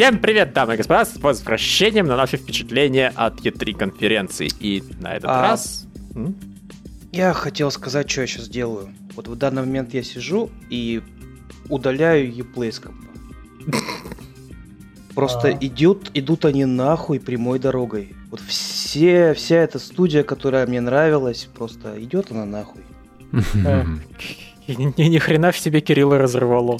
Всем 0.00 0.18
привет, 0.18 0.54
дамы 0.54 0.72
и 0.72 0.76
господа, 0.78 1.04
с 1.04 1.18
возвращением 1.18 2.06
на 2.06 2.16
наши 2.16 2.38
впечатления 2.38 3.12
от 3.14 3.40
E3 3.40 3.76
конференции. 3.76 4.48
И 4.58 4.82
на 4.98 5.12
этот 5.12 5.28
а... 5.28 5.42
раз... 5.42 5.86
Я 7.12 7.34
хотел 7.34 7.70
сказать, 7.70 8.10
что 8.10 8.22
я 8.22 8.26
сейчас 8.26 8.48
делаю. 8.48 8.94
Вот 9.14 9.28
в 9.28 9.36
данный 9.36 9.60
момент 9.60 9.92
я 9.92 10.02
сижу 10.02 10.48
и 10.70 11.02
удаляю 11.68 12.34
еплей 12.34 12.72
с 12.72 12.78
компа. 12.78 13.08
Просто 15.14 15.48
а. 15.48 15.58
идут, 15.60 16.10
идут 16.14 16.46
они 16.46 16.64
нахуй 16.64 17.20
прямой 17.20 17.58
дорогой. 17.58 18.16
Вот 18.30 18.40
все, 18.40 19.34
вся 19.34 19.56
эта 19.56 19.78
студия, 19.78 20.22
которая 20.22 20.66
мне 20.66 20.80
нравилась, 20.80 21.46
просто 21.54 22.02
идет 22.02 22.30
она 22.30 22.46
нахуй. 22.46 22.80
Ни 24.66 25.18
хрена 25.18 25.52
в 25.52 25.58
себе 25.58 25.82
Кирилла 25.82 26.16
разорвало. 26.16 26.78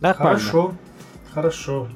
Нормально. 0.00 0.38
Хорошо, 0.38 0.74
хорошо. 1.32 1.88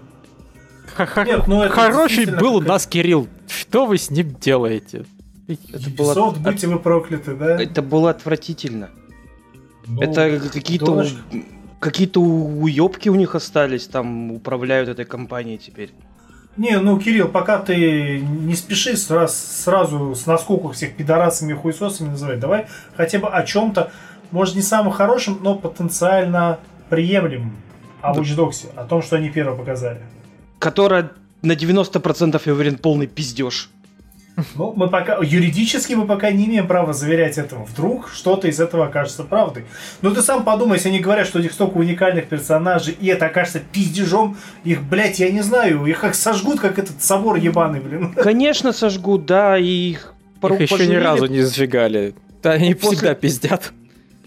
Нет, 1.26 1.46
ну 1.46 1.62
это 1.62 1.74
Хороший 1.74 2.26
был 2.26 2.56
у 2.56 2.60
нас 2.60 2.86
Кирилл. 2.86 3.28
Что 3.48 3.86
вы 3.86 3.98
с 3.98 4.10
ним 4.10 4.34
делаете? 4.38 5.06
Это 5.48 5.90
было... 5.90 6.28
От... 6.28 6.38
будьте 6.38 6.66
вы 6.68 6.78
прокляты, 6.78 7.34
да? 7.34 7.60
Это 7.60 7.82
было 7.82 8.10
отвратительно. 8.10 8.90
Ну, 9.86 10.02
это 10.02 10.40
какие-то 10.52 11.06
какие-то 11.80 12.20
уебки 12.20 13.10
у 13.10 13.14
них 13.14 13.34
остались, 13.34 13.86
там 13.86 14.32
управляют 14.32 14.88
этой 14.88 15.04
компанией 15.04 15.58
теперь. 15.58 15.90
Не, 16.56 16.78
ну, 16.78 16.98
Кирилл, 16.98 17.28
пока 17.28 17.58
ты 17.58 18.20
не 18.20 18.54
спеши 18.54 18.96
сразу, 18.96 19.34
сразу 19.34 20.14
с 20.14 20.24
наскоку 20.24 20.70
всех 20.70 20.96
пидорасами 20.96 21.52
и 21.52 21.54
хуесосами 21.54 22.08
называть. 22.08 22.38
Давай 22.38 22.68
хотя 22.96 23.18
бы 23.18 23.28
о 23.28 23.42
чем-то, 23.42 23.90
может, 24.30 24.54
не 24.54 24.62
самым 24.62 24.92
хорошим, 24.92 25.40
но 25.42 25.56
потенциально 25.56 26.58
приемлемым 26.88 27.56
о 28.04 28.14
Watch 28.14 28.36
Dogs, 28.36 28.66
о 28.76 28.84
том, 28.84 29.02
что 29.02 29.16
они 29.16 29.30
первые 29.30 29.56
показали. 29.56 30.00
Которая 30.58 31.10
на 31.42 31.52
90% 31.52 32.40
я 32.44 32.52
уверен 32.52 32.76
полный 32.76 33.06
пиздеж. 33.06 33.70
Ну, 34.56 34.72
мы 34.76 34.88
пока, 34.90 35.18
юридически 35.22 35.94
мы 35.94 36.06
пока 36.06 36.32
не 36.32 36.46
имеем 36.46 36.66
права 36.66 36.92
заверять 36.92 37.38
этого. 37.38 37.64
Вдруг 37.64 38.10
что-то 38.12 38.48
из 38.48 38.58
этого 38.58 38.86
окажется 38.86 39.22
правдой. 39.22 39.64
Но 40.02 40.10
ты 40.10 40.22
сам 40.22 40.42
подумай, 40.42 40.76
если 40.76 40.88
они 40.88 40.98
говорят, 40.98 41.28
что 41.28 41.38
у 41.38 41.42
них 41.42 41.52
столько 41.52 41.76
уникальных 41.76 42.26
персонажей, 42.26 42.96
и 43.00 43.06
это 43.06 43.26
окажется 43.26 43.60
пиздежом, 43.60 44.36
их, 44.64 44.82
блядь, 44.82 45.20
я 45.20 45.30
не 45.30 45.40
знаю, 45.40 45.86
их 45.86 46.00
как 46.00 46.16
сожгут, 46.16 46.58
как 46.58 46.80
этот 46.80 47.00
собор 47.00 47.36
ебаный, 47.36 47.78
блин. 47.78 48.12
Конечно 48.14 48.72
сожгут, 48.72 49.24
да, 49.24 49.56
и 49.56 49.66
их 49.66 50.14
Их 50.42 50.60
еще 50.60 50.86
ни 50.88 50.96
разу 50.96 51.26
не 51.26 51.42
сжигали. 51.42 52.14
Да, 52.42 52.52
они 52.52 52.74
После... 52.74 52.96
всегда 52.96 53.14
пиздят. 53.14 53.72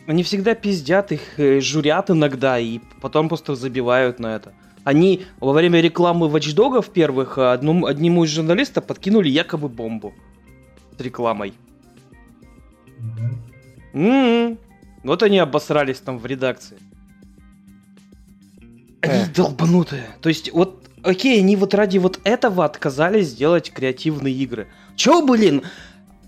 Они 0.07 0.23
всегда 0.23 0.55
пиздят, 0.55 1.11
их 1.11 1.37
э, 1.37 1.59
журят 1.59 2.09
иногда, 2.09 2.57
и 2.57 2.79
потом 3.01 3.27
просто 3.27 3.55
забивают 3.55 4.19
на 4.19 4.35
это. 4.37 4.53
Они 4.85 5.25
во 5.41 5.51
время 5.51 5.81
рекламы 5.81 6.27
Watch 6.27 6.55
Dogs 6.55 6.89
первых 6.89 7.37
одному, 7.37 7.85
одному 7.87 8.23
из 8.23 8.29
журналистов 8.29 8.85
подкинули 8.85 9.27
якобы 9.27 9.67
бомбу 9.67 10.13
с 10.97 11.01
рекламой. 11.01 11.53
Mm-hmm. 12.99 13.47
Mm-hmm. 13.93 14.57
Вот 15.03 15.23
они 15.23 15.39
обосрались 15.39 15.99
там 15.99 16.19
в 16.19 16.25
редакции. 16.25 16.77
Они 19.01 19.23
э. 19.23 19.27
долбанутые. 19.35 20.07
То 20.21 20.29
есть, 20.29 20.53
вот, 20.53 20.87
окей, 21.03 21.39
они 21.39 21.57
вот 21.57 21.73
ради 21.73 21.97
вот 21.97 22.21
этого 22.23 22.63
отказались 22.63 23.27
сделать 23.27 23.71
креативные 23.71 24.33
игры. 24.33 24.67
Чё, 24.95 25.25
блин, 25.25 25.63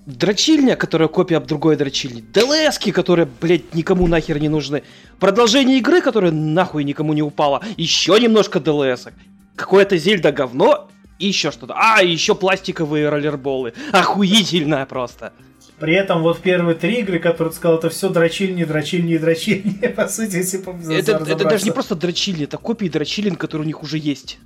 дрочильня, 0.05 0.75
которая 0.75 1.07
копия 1.07 1.37
об 1.37 1.47
другой 1.47 1.75
дрочильни, 1.75 2.21
ДЛСки, 2.21 2.91
которые, 2.91 3.27
блядь, 3.41 3.73
никому 3.73 4.07
нахер 4.07 4.39
не 4.39 4.49
нужны, 4.49 4.83
продолжение 5.19 5.77
игры, 5.79 6.01
которое 6.01 6.31
нахуй 6.31 6.83
никому 6.83 7.13
не 7.13 7.21
упало, 7.21 7.63
еще 7.77 8.19
немножко 8.19 8.59
ДЛСок, 8.59 9.13
какое-то 9.55 9.97
Зельда 9.97 10.31
говно 10.31 10.89
и 11.19 11.27
еще 11.27 11.51
что-то. 11.51 11.75
А, 11.75 12.01
еще 12.01 12.33
пластиковые 12.33 13.09
роллерболы. 13.09 13.73
Охуительно 13.91 14.85
просто. 14.85 15.33
При 15.79 15.93
этом 15.93 16.21
вот 16.23 16.39
первые 16.39 16.75
три 16.75 16.99
игры, 16.99 17.19
которые 17.19 17.51
ты 17.51 17.57
сказал, 17.57 17.77
это 17.77 17.89
все 17.89 18.09
дрочильни, 18.09 18.65
дрочильни 18.65 19.13
и 19.13 19.17
дрочильни, 19.17 19.87
по 19.95 20.07
сути, 20.07 20.37
если 20.37 20.59
это, 20.97 21.23
это 21.23 21.45
даже 21.45 21.65
не 21.65 21.71
просто 21.71 21.95
дрочильни, 21.95 22.43
это 22.43 22.57
копии 22.57 22.87
дрочилин, 22.87 23.35
которые 23.35 23.63
у 23.63 23.67
них 23.67 23.81
уже 23.81 23.97
есть. 23.97 24.39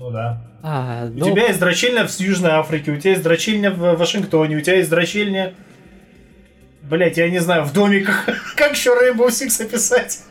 Ну 0.00 0.10
да. 0.10 0.40
А, 0.62 1.10
ну... 1.12 1.26
У 1.26 1.30
тебя 1.30 1.48
есть 1.48 1.60
дрочильня 1.60 2.08
в 2.08 2.20
Южной 2.20 2.52
Африке, 2.52 2.90
у 2.90 2.96
тебя 2.96 3.10
есть 3.10 3.22
дрочильня 3.22 3.70
в 3.70 3.96
Вашингтоне, 3.96 4.56
у 4.56 4.60
тебя 4.62 4.76
есть 4.76 4.88
дрочильня... 4.88 5.52
Блять, 6.82 7.18
я 7.18 7.28
не 7.28 7.38
знаю, 7.38 7.64
в 7.64 7.74
домиках. 7.74 8.26
как 8.56 8.72
еще 8.72 8.90
Rainbow 8.90 9.28
Six 9.28 9.62
описать? 9.62 10.22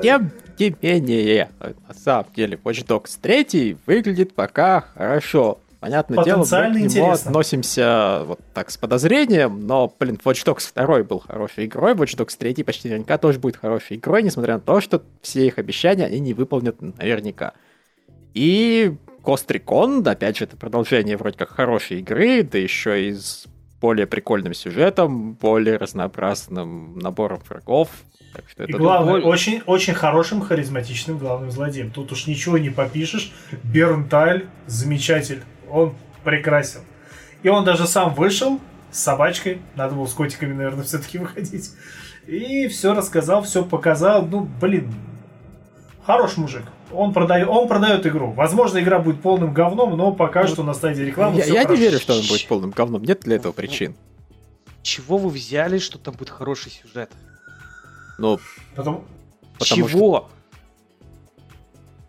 Тем 0.00 0.30
не 0.58 0.76
менее, 0.80 1.50
на 1.58 1.94
самом 1.94 2.26
деле, 2.36 2.56
Watch 2.62 2.86
Dogs 2.86 3.18
3 3.20 3.78
выглядит 3.84 4.32
пока 4.34 4.82
хорошо. 4.94 5.58
Понятное 5.80 6.24
дело, 6.24 6.38
мы 6.38 6.46
к 6.46 6.50
нему 6.52 6.84
интересно. 6.84 7.30
относимся 7.30 8.22
вот 8.26 8.38
так 8.54 8.70
с 8.70 8.76
подозрением, 8.76 9.66
но, 9.66 9.92
блин, 9.98 10.20
Watch 10.24 10.46
Dogs 10.46 10.70
2 10.72 11.02
был 11.02 11.18
хорошей 11.18 11.66
игрой, 11.66 11.94
Watch 11.94 12.16
Dogs 12.16 12.36
3 12.38 12.62
почти 12.62 12.88
наверняка 12.88 13.18
тоже 13.18 13.40
будет 13.40 13.56
хорошей 13.56 13.96
игрой, 13.96 14.22
несмотря 14.22 14.54
на 14.54 14.60
то, 14.60 14.80
что 14.80 15.02
все 15.20 15.44
их 15.44 15.58
обещания 15.58 16.06
они 16.06 16.20
не 16.20 16.32
выполнят 16.32 16.80
наверняка. 16.80 17.52
И 18.34 18.96
Кострикон, 19.24 20.06
опять 20.06 20.36
же, 20.36 20.44
это 20.44 20.56
продолжение 20.56 21.16
вроде 21.16 21.38
как 21.38 21.50
хорошей 21.50 22.00
игры, 22.00 22.42
да 22.42 22.58
еще 22.58 23.08
и 23.08 23.12
с 23.14 23.46
более 23.80 24.06
прикольным 24.06 24.54
сюжетом, 24.54 25.34
более 25.34 25.76
разнообразным 25.76 26.98
набором 26.98 27.40
врагов. 27.48 27.88
Так 28.34 28.44
что 28.48 28.64
и 28.64 28.68
это 28.68 28.78
главное, 28.78 29.06
довольно... 29.06 29.28
очень, 29.28 29.62
очень 29.66 29.94
хорошим, 29.94 30.40
харизматичным 30.40 31.18
главным 31.18 31.50
злодеем. 31.50 31.90
Тут 31.90 32.10
уж 32.12 32.26
ничего 32.26 32.58
не 32.58 32.70
попишешь. 32.70 33.32
Бернталь 33.62 34.46
замечатель. 34.66 35.42
Он 35.70 35.94
прекрасен. 36.24 36.80
И 37.42 37.48
он 37.48 37.64
даже 37.64 37.86
сам 37.86 38.14
вышел 38.14 38.60
с 38.90 39.00
собачкой. 39.00 39.60
Надо 39.76 39.94
было 39.94 40.06
с 40.06 40.12
котиками, 40.14 40.52
наверное, 40.54 40.84
все-таки 40.84 41.18
выходить. 41.18 41.70
И 42.26 42.68
все 42.68 42.94
рассказал, 42.94 43.42
все 43.42 43.64
показал. 43.64 44.26
Ну, 44.26 44.48
блин, 44.60 44.92
хороший 46.04 46.40
мужик 46.40 46.64
он 46.96 47.12
продает, 47.12 47.48
он 47.48 47.68
продает 47.68 48.06
игру. 48.06 48.32
Возможно, 48.32 48.78
игра 48.78 48.98
будет 48.98 49.20
полным 49.20 49.52
говном, 49.52 49.96
но 49.96 50.12
пока 50.12 50.46
что 50.46 50.62
на 50.62 50.74
стадии 50.74 51.02
рекламы. 51.02 51.38
Я, 51.38 51.44
я 51.44 51.64
не 51.64 51.76
верю, 51.76 51.98
что 51.98 52.14
он 52.14 52.22
будет 52.26 52.46
полным 52.46 52.70
говном. 52.70 53.02
Нет 53.02 53.20
для 53.20 53.36
этого 53.36 53.52
причин. 53.52 53.94
Чего 54.82 55.16
вы 55.16 55.30
взяли, 55.30 55.78
что 55.78 55.98
там 55.98 56.14
будет 56.14 56.30
хороший 56.30 56.70
сюжет? 56.70 57.10
Ну, 58.18 58.38
потому... 58.74 59.04
потому 59.58 59.88
Чего? 59.88 59.88
Что... 59.88 60.28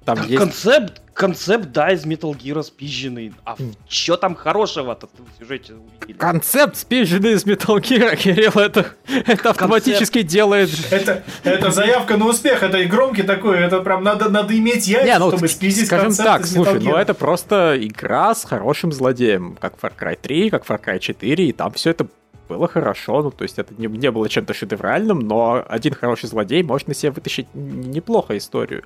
Там, 0.06 0.18
там 0.18 0.28
есть... 0.28 0.38
концепт, 0.38 1.02
концепт, 1.16 1.72
да, 1.72 1.92
из 1.92 2.06
Metal 2.06 2.32
Gear 2.32 2.62
спизженный. 2.62 3.34
А 3.44 3.56
mm. 3.56 3.76
что 3.90 4.18
там 4.18 4.36
хорошего-то 4.36 5.08
в 5.08 5.40
сюжете 5.40 5.74
увидели? 5.74 6.18
Концепт 6.18 6.78
спизженный 6.78 7.34
из 7.34 7.44
Metal 7.44 7.78
Gear, 7.78 8.16
Кирилл, 8.16 8.52
это, 8.56 8.94
это 9.08 9.50
автоматически 9.50 10.20
концепт. 10.20 10.32
делает... 10.32 10.70
Это, 10.92 11.24
это 11.44 11.72
заявка 11.72 12.18
на 12.18 12.28
успех, 12.28 12.62
это 12.62 12.78
и 12.78 12.86
громкий 12.86 13.24
такой, 13.24 13.58
это 13.58 13.80
прям 13.80 14.04
надо, 14.04 14.30
надо 14.30 14.56
иметь 14.56 14.88
яйца, 14.88 15.06
Не, 15.08 15.18
ну, 15.18 15.30
чтобы 15.30 15.48
спиздить 15.48 15.88
Скажем 15.88 16.08
концепт 16.08 16.28
так, 16.28 16.42
из 16.44 16.54
слушай, 16.54 16.80
ну 16.80 16.96
это 16.96 17.16
просто 17.16 17.76
игра 17.82 18.36
с 18.36 18.46
хорошим 18.46 18.92
злодеем, 18.92 19.58
как 19.60 19.74
Far 19.82 19.92
Cry 20.00 20.20
3, 20.22 20.52
как 20.52 20.66
Far 20.66 20.80
Cry 20.80 21.00
4, 21.00 21.48
и 21.48 21.52
там 21.52 21.74
все 21.74 21.90
это 21.90 22.06
было 22.48 22.68
хорошо, 22.68 23.24
ну, 23.24 23.32
то 23.32 23.44
есть 23.44 23.58
это 23.58 23.74
не, 23.76 23.88
не 23.88 24.12
было 24.12 24.30
чем-то 24.30 24.54
шедевральным, 24.54 25.20
но 25.20 25.66
один 25.68 25.96
хороший 25.96 26.30
злодей 26.30 26.62
может 26.62 26.88
на 26.88 26.94
себя 26.94 27.12
вытащить 27.12 27.48
неплохо 27.56 28.38
историю. 28.38 28.84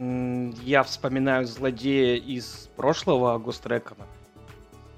Я 0.00 0.82
вспоминаю 0.82 1.46
злодея 1.46 2.16
из 2.16 2.70
прошлого 2.74 3.36
Гострекона. 3.38 4.06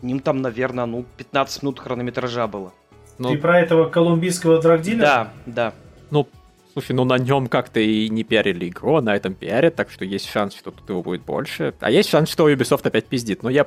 Ним 0.01 0.21
там, 0.21 0.41
наверное, 0.43 0.87
ну, 0.87 1.05
15 1.17 1.65
минут 1.65 1.81
хронометража 1.81 2.47
было. 2.47 2.73
Ну, 3.19 3.31
Ты 3.31 3.39
про 3.39 3.61
этого 3.61 3.89
колумбийского 3.89 4.63
драгдилера? 4.63 5.01
Да, 5.01 5.33
да. 5.47 5.75
Ну, 6.11 6.29
слушай, 6.73 6.93
ну 6.93 7.05
на 7.05 7.19
нем 7.19 7.49
как-то 7.49 7.81
и 7.81 8.09
не 8.09 8.23
пиарили 8.23 8.69
игру, 8.69 8.97
а 8.97 9.03
на 9.03 9.17
этом 9.17 9.35
пиарят, 9.35 9.75
так 9.75 9.91
что 9.91 10.05
есть 10.05 10.31
шанс, 10.31 10.55
что 10.55 10.71
тут 10.71 10.89
его 10.89 11.03
будет 11.03 11.23
больше. 11.23 11.75
А 11.81 11.91
есть 11.91 12.09
шанс, 12.09 12.31
что 12.31 12.49
Ubisoft 12.49 12.87
опять 12.87 13.07
пиздит. 13.07 13.43
Но 13.43 13.51
я, 13.51 13.67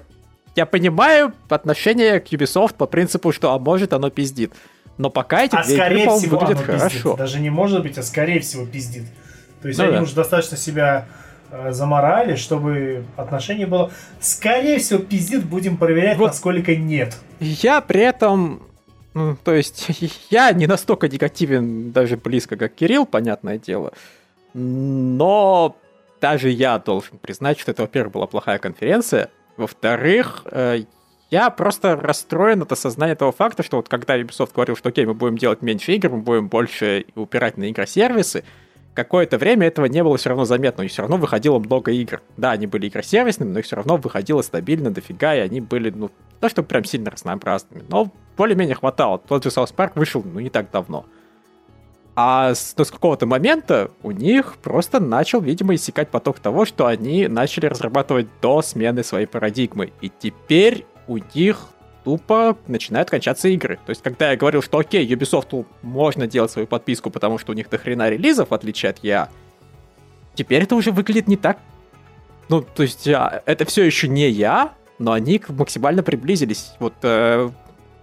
я 0.55 0.65
понимаю 0.65 1.33
отношение 1.49 2.21
к 2.21 2.31
Ubisoft 2.31 2.75
по 2.75 2.87
принципу, 2.87 3.33
что 3.33 3.51
а 3.51 3.59
может 3.59 3.91
оно 3.91 4.09
пиздит. 4.09 4.53
Но 4.97 5.09
пока 5.09 5.43
эти 5.43 5.55
а 5.55 5.63
две 5.65 5.75
скорее 5.75 6.03
игры, 6.03 6.17
всего 6.17 6.39
выглядят 6.39 6.65
хорошо. 6.65 6.87
Пиздит. 6.89 7.17
Даже 7.17 7.39
не 7.41 7.49
может 7.49 7.83
быть, 7.83 7.97
а 7.97 8.03
скорее 8.03 8.39
всего 8.39 8.65
пиздит. 8.65 9.03
То 9.61 9.67
есть 9.67 9.79
ну, 9.79 9.85
они 9.85 9.95
да. 9.97 10.01
уже 10.03 10.15
достаточно 10.15 10.55
себя 10.55 11.07
заморали, 11.69 12.35
чтобы 12.35 13.05
отношение 13.15 13.67
было. 13.67 13.91
Скорее 14.19 14.79
всего, 14.79 14.99
пиздит, 14.99 15.45
будем 15.45 15.77
проверять, 15.77 16.17
вот 16.17 16.27
насколько 16.27 16.75
нет. 16.75 17.17
Я 17.39 17.81
при 17.81 18.01
этом 18.01 18.61
ну, 19.15 19.37
то 19.43 19.53
есть 19.53 19.87
я 20.29 20.51
не 20.51 20.67
настолько 20.67 21.07
негативен 21.07 21.91
даже 21.91 22.17
близко, 22.17 22.57
как 22.57 22.75
Кирилл, 22.75 23.05
понятное 23.05 23.57
дело. 23.57 23.93
Но 24.53 25.75
даже 26.21 26.49
я 26.49 26.77
должен 26.79 27.17
признать, 27.17 27.59
что 27.59 27.71
это, 27.71 27.83
во-первых, 27.83 28.13
была 28.13 28.27
плохая 28.27 28.59
конференция. 28.59 29.29
Во-вторых, 29.57 30.43
э, 30.51 30.83
Я 31.31 31.49
просто 31.49 31.95
расстроен 31.95 32.61
от 32.61 32.71
осознания 32.71 33.15
того 33.15 33.31
факта, 33.31 33.63
что 33.63 33.77
вот 33.77 33.89
когда 33.89 34.17
Ubisoft 34.17 34.51
говорил, 34.53 34.75
что 34.75 34.89
окей, 34.89 35.05
мы 35.05 35.13
будем 35.13 35.37
делать 35.37 35.61
меньше 35.61 35.93
игр, 35.93 36.09
мы 36.09 36.21
будем 36.21 36.49
больше 36.49 37.05
упирать 37.15 37.57
на 37.57 37.69
игросервисы, 37.71 38.43
какое-то 38.95 39.37
время 39.37 39.67
этого 39.67 39.85
не 39.85 40.03
было 40.03 40.17
все 40.17 40.29
равно 40.29 40.45
заметно, 40.45 40.81
и 40.81 40.87
все 40.87 41.03
равно 41.03 41.17
выходило 41.17 41.59
много 41.59 41.91
игр. 41.91 42.21
Да, 42.37 42.51
они 42.51 42.65
были 42.65 42.87
игросервисными, 42.87 43.51
но 43.51 43.59
их 43.59 43.65
все 43.65 43.75
равно 43.75 43.97
выходило 43.97 44.41
стабильно, 44.41 44.89
дофига, 44.89 45.35
и 45.35 45.39
они 45.39 45.61
были, 45.61 45.91
ну, 45.91 46.09
то, 46.39 46.49
что 46.49 46.63
прям 46.63 46.85
сильно 46.85 47.11
разнообразными, 47.11 47.83
но 47.89 48.11
более-менее 48.37 48.75
хватало. 48.75 49.19
Тот 49.19 49.43
же 49.43 49.49
South 49.49 49.75
Park 49.75 49.91
вышел, 49.95 50.23
ну, 50.25 50.39
не 50.39 50.49
так 50.49 50.71
давно. 50.71 51.05
А 52.15 52.55
с, 52.55 52.73
ну, 52.77 52.85
с 52.85 52.91
какого-то 52.91 53.25
момента 53.25 53.91
у 54.01 54.11
них 54.11 54.55
просто 54.63 55.01
начал, 55.01 55.41
видимо, 55.41 55.75
иссякать 55.75 56.09
поток 56.09 56.39
того, 56.39 56.63
что 56.63 56.87
они 56.87 57.27
начали 57.27 57.65
разрабатывать 57.65 58.27
до 58.41 58.61
смены 58.61 59.03
своей 59.03 59.25
парадигмы. 59.25 59.91
И 59.99 60.09
теперь 60.09 60.85
у 61.07 61.17
них 61.33 61.67
тупо 62.05 62.55
начинают 62.67 63.09
кончаться 63.09 63.49
игры. 63.49 63.79
То 63.85 63.89
есть, 63.89 64.01
когда 64.01 64.31
я 64.31 64.37
говорил, 64.37 64.61
что 64.61 64.77
окей, 64.77 65.05
Ubisoft 65.05 65.65
можно 65.81 66.27
делать 66.27 66.51
свою 66.51 66.67
подписку, 66.67 67.09
потому 67.09 67.37
что 67.39 67.51
у 67.51 67.55
них 67.55 67.69
до 67.69 67.77
хрена 67.77 68.09
релизов, 68.09 68.51
в 68.51 68.53
отличие 68.53 68.91
от 68.91 68.99
я, 69.01 69.29
теперь 70.35 70.63
это 70.63 70.75
уже 70.75 70.91
выглядит 70.91 71.27
не 71.27 71.35
так. 71.35 71.57
Ну, 72.47 72.61
то 72.61 72.83
есть, 72.83 73.07
а, 73.07 73.41
это 73.45 73.65
все 73.65 73.83
еще 73.83 74.07
не 74.07 74.29
я, 74.29 74.73
но 74.99 75.11
они 75.11 75.41
максимально 75.49 76.03
приблизились. 76.03 76.73
Вот 76.79 76.93
э, 77.01 77.49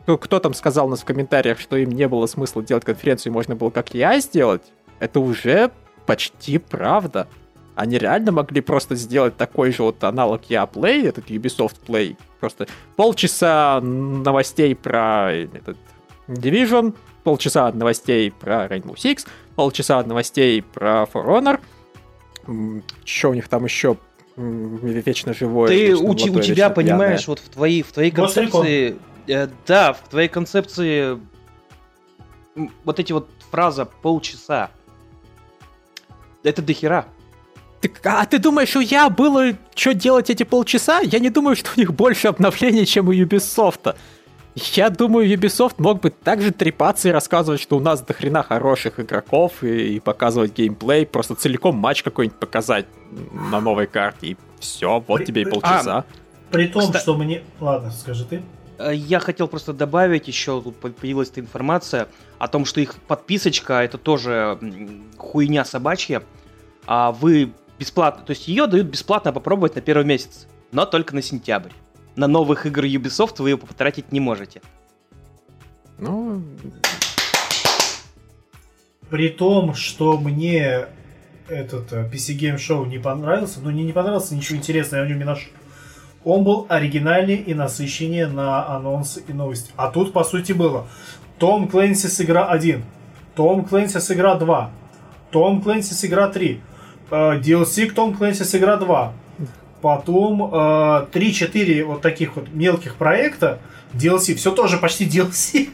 кто 0.05 0.41
там 0.41 0.53
сказал 0.53 0.89
нас 0.89 1.01
в 1.01 1.05
комментариях, 1.05 1.61
что 1.61 1.77
им 1.77 1.91
не 1.91 2.09
было 2.09 2.27
смысла 2.27 2.63
делать 2.63 2.85
конференцию, 2.85 3.33
можно 3.33 3.55
было 3.55 3.71
как 3.71 3.95
я 3.95 4.19
сделать, 4.21 4.63
это 4.99 5.21
уже 5.21 5.71
почти 6.07 6.59
правда. 6.59 7.29
Они 7.75 7.99
реально 7.99 8.33
могли 8.33 8.61
просто 8.61 8.97
сделать 8.97 9.37
такой 9.37 9.73
же 9.73 9.83
вот 9.83 10.03
аналог 10.05 10.43
я 10.49 10.65
Play, 10.65 11.09
этот 11.09 11.31
Ubisoft 11.31 11.77
Play. 11.87 12.17
Просто 12.39 12.67
полчаса 12.97 13.81
новостей 13.81 14.75
про 14.75 15.33
этот 15.33 15.79
Division, 16.29 16.95
полчаса 17.25 17.73
новостей 17.73 18.31
про 18.31 18.67
Rainbow 18.67 18.95
Six, 18.95 19.27
полчаса 19.57 20.03
новостей 20.03 20.63
про 20.63 21.05
For 21.13 21.25
Honor. 21.27 21.61
Что 23.05 23.31
у 23.31 23.35
них 23.35 23.49
там 23.49 23.65
еще 23.65 23.97
вечно 24.37 25.33
живое. 25.33 25.69
Ты 25.69 25.95
у, 25.95 26.11
у 26.11 26.15
тебя, 26.15 26.71
понимаешь, 26.71 27.27
вот 27.27 27.39
в 27.39 27.49
твоей, 27.49 27.83
в 27.83 27.93
твоей 27.93 28.11
концепции... 28.11 28.97
Э, 29.29 29.49
да, 29.67 29.93
в 29.93 30.09
твоей 30.09 30.29
концепции 30.29 31.19
вот 32.85 32.99
эти 32.99 33.13
вот 33.13 33.29
фраза 33.51 33.85
полчаса. 33.85 34.71
Это 36.43 36.61
дохера. 36.61 37.07
А 38.05 38.27
ты 38.27 38.39
думаешь, 38.39 38.77
у 38.77 38.81
я 38.81 39.09
было 39.11 39.53
что 39.75 39.95
делать 39.95 40.31
эти 40.31 40.43
полчаса? 40.45 41.01
Я 41.01 41.19
не 41.19 41.31
думаю, 41.31 41.57
что 41.57 41.71
у 41.77 41.81
них 41.81 41.93
больше 41.93 42.29
обновлений, 42.29 42.87
чем 42.87 43.09
у 43.09 43.13
Ubisoft. 43.13 43.97
Я 44.55 44.91
думаю, 44.91 45.29
Ubisoft 45.33 45.75
мог 45.79 46.01
бы 46.01 46.11
также 46.11 46.53
трепаться 46.53 47.09
и 47.09 47.13
рассказывать, 47.13 47.61
что 47.61 47.77
у 47.77 47.81
нас 47.81 48.03
до 48.03 48.13
хрена 48.13 48.43
хороших 48.43 49.01
игроков 49.01 49.65
и, 49.65 49.97
и 49.97 50.01
показывать 50.01 50.55
геймплей, 50.55 51.07
просто 51.07 51.35
целиком 51.35 51.77
матч 51.77 52.03
какой-нибудь 52.03 52.39
показать 52.39 52.87
на 53.51 53.61
новой 53.61 53.87
карте, 53.87 54.29
и 54.29 54.37
все, 54.61 55.03
вот 55.07 55.19
при, 55.19 55.25
тебе 55.25 55.43
и 55.43 55.45
полчаса. 55.47 55.99
А, 55.99 56.05
при 56.51 56.69
том, 56.69 56.83
Кста... 56.83 56.99
что 56.99 57.17
мне... 57.17 57.43
Ладно, 57.61 57.91
скажи 57.91 58.27
ты. 58.27 58.43
Э, 58.79 58.95
я 58.95 59.21
хотел 59.21 59.49
просто 59.49 59.73
добавить 59.73 60.29
еще, 60.29 60.61
тут 60.61 60.77
появилась 60.77 61.31
эта 61.31 61.41
информация 61.41 62.09
о 62.39 62.49
том, 62.49 62.65
что 62.65 62.81
их 62.81 62.95
подписочка 62.95 63.83
это 63.83 63.97
тоже 63.97 64.59
хуйня 65.17 65.65
собачья. 65.65 66.23
А 66.87 67.13
вы 67.13 67.53
бесплатно, 67.83 68.25
то 68.25 68.31
есть 68.31 68.47
ее 68.47 68.67
дают 68.69 68.87
бесплатно 68.87 69.33
попробовать 69.33 69.75
на 69.75 69.81
первый 69.81 70.05
месяц, 70.05 70.47
но 70.71 70.87
только 70.87 71.15
на 71.15 71.23
сентябрь. 71.23 71.73
На 72.15 72.29
новых 72.29 72.67
игр 72.67 72.85
Ubisoft 72.85 73.43
вы 73.43 73.51
ее 73.51 73.59
потратить 73.59 74.13
не 74.13 74.21
можете. 74.21 74.63
Ну... 75.99 76.43
При 79.11 79.29
том, 79.29 79.75
что 79.75 80.17
мне 80.17 80.87
этот 81.49 81.93
э, 81.93 82.09
PC 82.11 82.39
Game 82.39 82.57
Show 82.57 82.87
не 82.87 82.99
понравился, 82.99 83.61
ну 83.61 83.71
не, 83.71 83.85
не 83.85 83.93
понравился, 83.93 84.35
ничего 84.35 84.59
интересного 84.59 85.01
я 85.01 85.07
в 85.07 85.11
нем 85.11 85.19
не 85.19 85.25
нашел. 85.25 85.51
Он 86.25 86.45
был 86.45 86.67
оригинальнее 86.69 87.39
и 87.39 87.53
насыщеннее 87.53 88.29
на 88.29 88.75
анонсы 88.75 89.23
и 89.27 89.33
новости. 89.33 89.73
А 89.77 89.91
тут, 89.91 90.13
по 90.13 90.25
сути, 90.25 90.53
было 90.53 90.87
Том 91.39 91.69
Клэнсис 91.69 92.21
игра 92.21 92.49
1, 92.49 92.83
Том 93.35 93.65
Клэнсис 93.65 94.11
игра 94.13 94.37
2, 94.37 94.71
Том 95.31 95.61
Клэнсис 95.61 96.05
игра 96.05 96.29
3, 96.29 96.61
DLC 97.13 97.87
к 97.87 97.95
Том 97.95 98.15
Клэнсис 98.15 98.55
игра 98.55 98.77
2. 98.77 99.13
Потом 99.81 100.43
э, 100.55 101.07
3-4 101.13 101.85
вот 101.85 102.03
таких 102.03 102.37
вот 102.37 102.49
мелких 102.53 102.97
проекта 102.97 103.59
DLC. 103.93 104.35
Все 104.35 104.53
тоже 104.53 104.79
почти 104.79 105.07
DLC. 105.07 105.71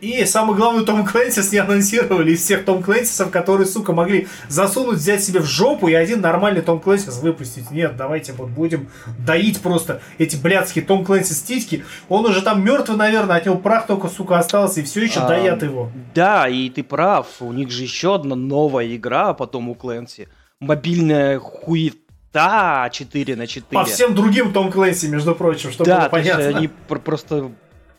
И 0.00 0.24
самое 0.26 0.54
главное, 0.58 0.84
Том 0.84 1.06
Клэнсис 1.06 1.50
не 1.52 1.58
анонсировали 1.58 2.32
из 2.32 2.42
всех 2.42 2.66
Том 2.66 2.82
Клэнсисов, 2.82 3.30
которые, 3.30 3.66
сука, 3.66 3.94
могли 3.94 4.26
засунуть, 4.48 4.98
взять 4.98 5.24
себе 5.24 5.40
в 5.40 5.46
жопу 5.46 5.88
и 5.88 5.94
один 5.94 6.20
нормальный 6.20 6.60
Том 6.60 6.78
Клэнсис 6.78 7.20
выпустить. 7.20 7.70
Нет, 7.70 7.96
давайте 7.96 8.34
вот 8.34 8.50
будем 8.50 8.88
доить 9.24 9.62
просто 9.62 10.02
эти 10.18 10.36
блядские 10.36 10.84
Том 10.84 11.06
Клэнсис 11.06 11.40
титьки. 11.40 11.84
Он 12.10 12.26
уже 12.26 12.42
там 12.42 12.62
мертвый, 12.62 12.98
наверное, 12.98 13.36
от 13.36 13.46
него 13.46 13.56
прах 13.56 13.86
только, 13.86 14.08
сука, 14.08 14.38
остался, 14.38 14.80
и 14.80 14.82
все 14.82 15.04
еще 15.04 15.20
а, 15.20 15.28
доят 15.28 15.62
его. 15.62 15.90
Да, 16.14 16.48
и 16.48 16.68
ты 16.68 16.82
прав, 16.82 17.26
у 17.40 17.52
них 17.52 17.70
же 17.70 17.84
еще 17.84 18.16
одна 18.16 18.36
новая 18.36 18.94
игра 18.94 19.32
по 19.32 19.46
Тому 19.46 19.74
Клэнси 19.74 20.28
мобильная 20.64 21.38
хуета 21.38 22.88
4 22.92 23.36
на 23.36 23.46
4. 23.46 23.66
По 23.70 23.84
всем 23.84 24.14
другим 24.14 24.52
Том 24.52 24.70
Клэнси, 24.72 25.06
между 25.06 25.34
прочим, 25.34 25.70
чтобы 25.70 25.88
да, 25.88 26.00
было 26.00 26.08
понятно. 26.08 26.52
Да, 26.52 26.58
они 26.58 26.68
просто 26.68 27.52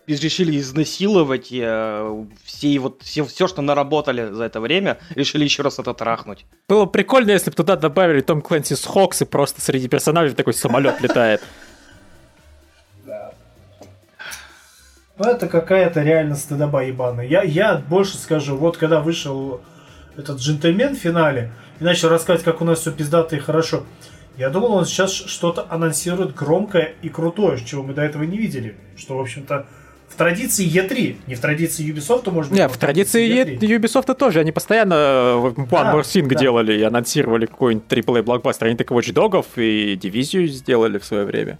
решили 0.08 0.60
изнасиловать 0.60 1.50
э, 1.52 2.26
все, 2.44 2.80
вот, 2.80 3.02
все, 3.02 3.26
все, 3.26 3.48
что 3.48 3.62
наработали 3.62 4.32
за 4.32 4.44
это 4.44 4.60
время, 4.60 4.98
решили 5.16 5.44
еще 5.44 5.64
раз 5.64 5.80
это 5.80 5.94
трахнуть. 5.94 6.46
Было 6.68 6.86
прикольно, 6.86 7.32
если 7.32 7.50
бы 7.50 7.56
туда 7.56 7.76
добавили 7.76 8.22
Том 8.22 8.42
Клэнси 8.42 8.76
с 8.76 8.86
Хокс, 8.86 9.22
и 9.22 9.26
просто 9.26 9.62
среди 9.62 9.88
персонажей 9.88 10.36
такой 10.36 10.54
самолет 10.54 11.02
летает. 11.02 11.42
Ну, 15.18 15.30
это 15.30 15.48
какая-то 15.48 16.02
реально 16.02 16.36
стыдоба 16.36 16.84
ебаная. 16.84 17.26
Я, 17.26 17.42
я 17.42 17.78
больше 17.78 18.18
скажу, 18.18 18.58
вот 18.58 18.76
когда 18.76 19.00
вышел 19.00 19.62
этот 20.18 20.40
джентльмен 20.40 20.96
в 20.96 21.00
финале, 21.00 21.52
и 21.80 21.84
начал 21.84 22.10
рассказывать, 22.10 22.44
как 22.44 22.62
у 22.62 22.66
нас 22.66 22.80
все 22.80 22.92
пиздато 22.92 23.36
и 23.36 23.40
хорошо. 23.40 23.84
Я 24.38 24.50
думал, 24.50 24.74
он 24.74 24.86
сейчас 24.86 25.12
что-то 25.12 25.66
анонсирует 25.70 26.36
громкое 26.36 26.96
и 27.02 27.10
крутое, 27.10 27.64
чего 27.64 27.84
мы 27.84 27.94
до 27.94 28.02
этого 28.02 28.24
не 28.24 28.38
видели. 28.38 28.76
Что, 28.98 29.18
в 29.18 29.22
общем-то, 29.22 29.66
в 30.10 30.16
традиции 30.16 30.66
E3, 30.68 31.18
не 31.28 31.36
в 31.36 31.40
традиции 31.40 31.86
Ubisoft, 31.90 32.30
может 32.32 32.52
быть. 32.52 32.60
Нет, 32.60 32.72
в 32.72 32.78
традиции 32.78 33.30
E3. 33.44 33.60
Ubisoft 33.60 34.14
тоже. 34.16 34.42
Они 34.42 34.52
постоянно 34.52 34.94
One 34.94 35.68
да, 35.70 35.94
More 35.94 36.02
Thing 36.02 36.28
да. 36.28 36.36
делали 36.36 36.78
и 36.78 36.84
анонсировали 36.84 37.46
какой-нибудь 37.46 37.88
AAA 37.90 38.24
блокбастер. 38.24 38.68
Они 38.68 38.76
так 38.76 38.92
Watch 38.92 39.14
Dogs 39.14 39.48
и 39.56 39.96
Дивизию 39.96 40.48
сделали 40.48 40.98
в 40.98 41.06
свое 41.06 41.26
время. 41.26 41.60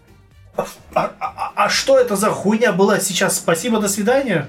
А, 0.58 0.66
а, 0.94 1.12
а, 1.20 1.52
а 1.56 1.70
что 1.70 2.00
это 2.00 2.16
за 2.16 2.30
хуйня 2.30 2.72
была 2.72 3.00
сейчас? 3.00 3.38
Спасибо, 3.38 3.80
до 3.80 3.90
свидания? 3.90 4.48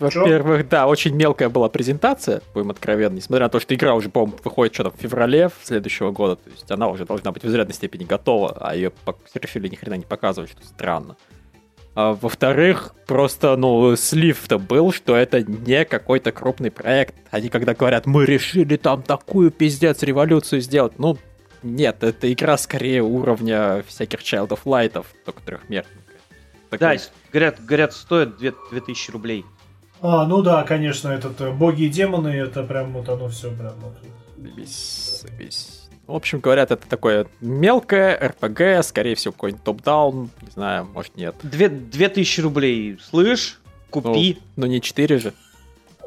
Во-первых, 0.00 0.68
да, 0.68 0.86
очень 0.86 1.14
мелкая 1.14 1.50
была 1.50 1.68
презентация, 1.68 2.40
будем 2.54 2.70
откровенны, 2.70 3.16
несмотря 3.16 3.46
на 3.46 3.50
то, 3.50 3.60
что 3.60 3.74
игра 3.74 3.94
уже, 3.94 4.08
по-моему, 4.08 4.38
выходит 4.42 4.74
что-то 4.74 4.90
в 4.90 5.00
феврале 5.00 5.50
следующего 5.62 6.10
года, 6.10 6.36
то 6.36 6.50
есть 6.50 6.70
она 6.70 6.88
уже 6.88 7.04
должна 7.04 7.32
быть 7.32 7.42
в 7.42 7.46
изрядной 7.46 7.74
степени 7.74 8.04
готова, 8.04 8.56
а 8.58 8.74
ее 8.74 8.92
решили 9.34 9.68
ни 9.68 9.76
хрена 9.76 9.94
не 9.94 10.04
показывать, 10.04 10.50
что 10.50 10.64
странно. 10.64 11.16
А, 11.94 12.14
во-вторых, 12.14 12.94
просто, 13.06 13.56
ну, 13.56 13.94
слив-то 13.94 14.58
был, 14.58 14.92
что 14.92 15.16
это 15.16 15.42
не 15.42 15.84
какой-то 15.84 16.32
крупный 16.32 16.70
проект. 16.70 17.14
Они 17.30 17.50
когда 17.50 17.74
говорят, 17.74 18.06
мы 18.06 18.24
решили 18.24 18.76
там 18.76 19.02
такую 19.02 19.50
пиздец 19.50 20.02
революцию 20.02 20.62
сделать, 20.62 20.98
ну, 20.98 21.18
нет, 21.62 22.02
это 22.02 22.32
игра 22.32 22.56
скорее 22.56 23.02
уровня 23.02 23.84
всяких 23.86 24.20
Child 24.20 24.48
of 24.48 24.60
Light, 24.64 25.04
только 25.26 25.42
трехмерненькая. 25.42 26.00
Да, 26.70 26.96
говорят, 27.32 27.64
говорят, 27.64 27.92
стоит 27.92 28.38
2000 28.38 29.10
рублей. 29.10 29.44
А, 30.02 30.26
ну 30.26 30.42
да, 30.42 30.62
конечно, 30.62 31.08
этот 31.08 31.40
э, 31.40 31.50
боги 31.50 31.84
и 31.84 31.88
демоны, 31.88 32.28
это 32.28 32.62
прям 32.62 32.92
вот 32.92 33.08
оно 33.08 33.28
все 33.28 33.50
прям 33.50 33.74
вот. 33.80 33.94
В 36.06 36.14
общем, 36.14 36.40
говорят, 36.40 36.70
это 36.72 36.88
такое 36.88 37.26
мелкое 37.40 38.18
РПГ, 38.18 38.84
скорее 38.84 39.14
всего, 39.14 39.32
какой-нибудь 39.32 39.62
топ-даун, 39.62 40.30
не 40.42 40.50
знаю, 40.50 40.86
может 40.86 41.16
нет. 41.16 41.36
Две, 41.42 41.68
две 41.68 42.08
тысячи 42.08 42.40
рублей, 42.40 42.98
слышь? 43.00 43.60
Купи. 43.90 44.38
Ну, 44.56 44.64
ну 44.64 44.66
не 44.66 44.80
4 44.80 45.18
же. 45.18 45.34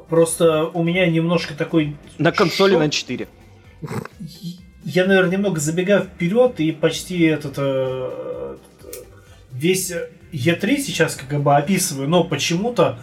Просто 0.09 0.65
у 0.65 0.83
меня 0.83 1.05
немножко 1.05 1.53
такой... 1.53 1.95
На 2.17 2.31
консоли 2.31 2.73
шок. 2.73 2.81
на 2.81 2.89
4. 2.89 3.27
Я, 4.83 5.05
наверное, 5.05 5.31
немного 5.31 5.59
забегаю 5.59 6.03
вперед 6.03 6.59
и 6.59 6.71
почти 6.71 7.23
этот... 7.23 7.53
Э, 7.57 8.57
весь 9.51 9.93
E3 10.31 10.77
сейчас 10.77 11.15
как 11.15 11.41
бы 11.41 11.55
описываю, 11.55 12.09
но 12.09 12.23
почему-то 12.23 12.99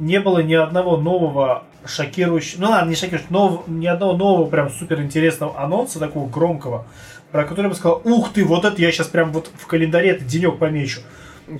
не 0.00 0.18
было 0.18 0.38
ни 0.38 0.54
одного 0.54 0.96
нового 0.96 1.64
шокирующего, 1.84 2.62
ну 2.62 2.70
ладно, 2.70 2.90
не 2.90 2.96
шокирующего, 2.96 3.32
но 3.32 3.64
ни 3.68 3.86
одного 3.86 4.16
нового 4.16 4.46
прям 4.50 4.70
супер 4.70 5.00
интересного 5.00 5.58
анонса, 5.60 5.98
такого 5.98 6.28
громкого, 6.28 6.86
про 7.30 7.44
который 7.44 7.66
я 7.66 7.70
бы 7.70 7.76
сказал, 7.76 8.00
ух 8.04 8.32
ты, 8.32 8.44
вот 8.44 8.64
это 8.64 8.80
я 8.80 8.90
сейчас 8.90 9.06
прям 9.06 9.32
вот 9.32 9.50
в 9.56 9.66
календаре 9.66 10.10
этот 10.10 10.26
денек 10.26 10.58
помечу. 10.58 11.00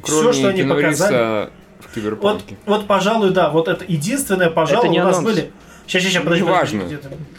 все, 0.03 0.33
что 0.33 0.49
они 0.49 0.65
показали... 0.65 1.51
В 1.81 1.95
киберпанке. 1.95 2.57
Вот, 2.67 2.81
вот, 2.81 2.87
пожалуй, 2.87 3.31
да, 3.31 3.49
вот 3.49 3.67
это 3.67 3.85
единственное, 3.89 4.51
пожалуй, 4.51 4.85
это 4.85 4.93
не 4.93 5.01
у 5.01 5.05
нас 5.05 5.19
анонс. 5.19 5.31
были... 5.31 5.51
Сейчас, 5.87 6.03
сейчас, 6.03 6.13
сейчас, 6.13 6.23
подожди, 6.23 6.45
Важно. 6.45 6.83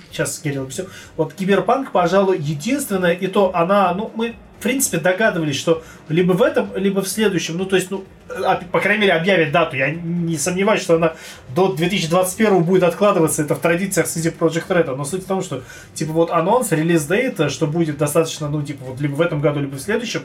Сейчас, 0.09 0.39
Кирилл, 0.39 0.67
все. 0.67 0.87
Вот 1.15 1.33
Киберпанк, 1.33 1.91
пожалуй, 1.91 2.37
единственное, 2.37 3.13
и 3.13 3.27
то 3.27 3.55
она, 3.55 3.93
ну, 3.93 4.11
мы, 4.15 4.35
в 4.61 4.63
принципе, 4.63 4.99
догадывались, 4.99 5.55
что 5.55 5.83
либо 6.07 6.33
в 6.33 6.41
этом, 6.43 6.69
либо 6.75 7.01
в 7.01 7.07
следующем, 7.07 7.57
ну, 7.57 7.65
то 7.65 7.75
есть, 7.75 7.89
ну, 7.89 8.03
а, 8.29 8.61
по 8.71 8.79
крайней 8.79 9.01
мере, 9.01 9.13
объявят 9.13 9.51
дату. 9.51 9.75
Я 9.75 9.89
не 9.89 10.37
сомневаюсь, 10.37 10.83
что 10.83 10.97
она 10.97 11.15
до 11.55 11.73
2021 11.73 12.61
будет 12.61 12.83
откладываться, 12.83 13.41
это 13.41 13.55
в 13.55 13.59
традициях 13.59 14.05
CD 14.05 14.31
Project 14.31 14.67
Red. 14.67 14.95
Но 14.95 15.03
суть 15.03 15.23
в 15.23 15.27
том, 15.27 15.41
что, 15.41 15.63
типа, 15.95 16.11
вот 16.11 16.29
анонс, 16.29 16.71
релиз 16.71 17.05
дейта, 17.05 17.49
что 17.49 17.65
будет 17.65 17.97
достаточно, 17.97 18.49
ну, 18.49 18.61
типа, 18.61 18.85
вот 18.85 19.01
либо 19.01 19.15
в 19.15 19.21
этом 19.21 19.41
году, 19.41 19.61
либо 19.61 19.77
в 19.77 19.81
следующем, 19.81 20.21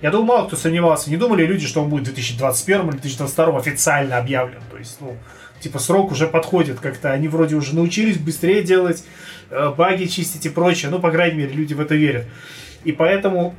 я 0.00 0.12
думаю, 0.12 0.26
мало 0.28 0.46
кто 0.46 0.54
сомневался. 0.54 1.10
Не 1.10 1.16
думали 1.16 1.44
люди, 1.44 1.66
что 1.66 1.82
он 1.82 1.90
будет 1.90 2.02
в 2.02 2.14
2021 2.14 2.82
или 2.82 2.90
2022 2.92 3.58
официально 3.58 4.18
объявлен. 4.18 4.60
То 4.70 4.78
есть, 4.78 4.98
ну, 5.00 5.16
типа, 5.58 5.80
срок 5.80 6.12
уже 6.12 6.28
подходит 6.28 6.78
как-то. 6.78 7.10
Они 7.10 7.26
вроде 7.26 7.56
уже 7.56 7.74
научились 7.74 8.16
быстрее 8.16 8.62
делать, 8.62 9.02
э, 9.50 9.72
баги 9.76 10.04
чистить 10.04 10.46
и 10.46 10.50
прочее. 10.50 10.92
Ну, 10.92 11.00
по 11.00 11.10
крайней 11.10 11.38
мере, 11.38 11.52
люди 11.52 11.74
в 11.74 11.80
это 11.80 11.96
верят. 11.96 12.26
И 12.84 12.92
поэтому 12.92 13.54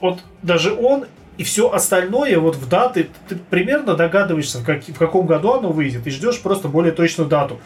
вот 0.00 0.20
даже 0.42 0.72
он 0.72 1.06
и 1.38 1.44
все 1.44 1.70
остальное, 1.70 2.38
вот 2.38 2.56
в 2.56 2.68
даты, 2.68 3.08
ты 3.28 3.36
примерно 3.36 3.94
догадываешься, 3.94 4.58
в, 4.58 4.64
как, 4.64 4.82
в 4.84 4.98
каком 4.98 5.26
году 5.26 5.52
оно 5.52 5.70
выйдет, 5.70 6.06
и 6.06 6.10
ждешь 6.10 6.40
просто 6.40 6.68
более 6.68 6.92
точную 6.92 7.28
дату. 7.28 7.58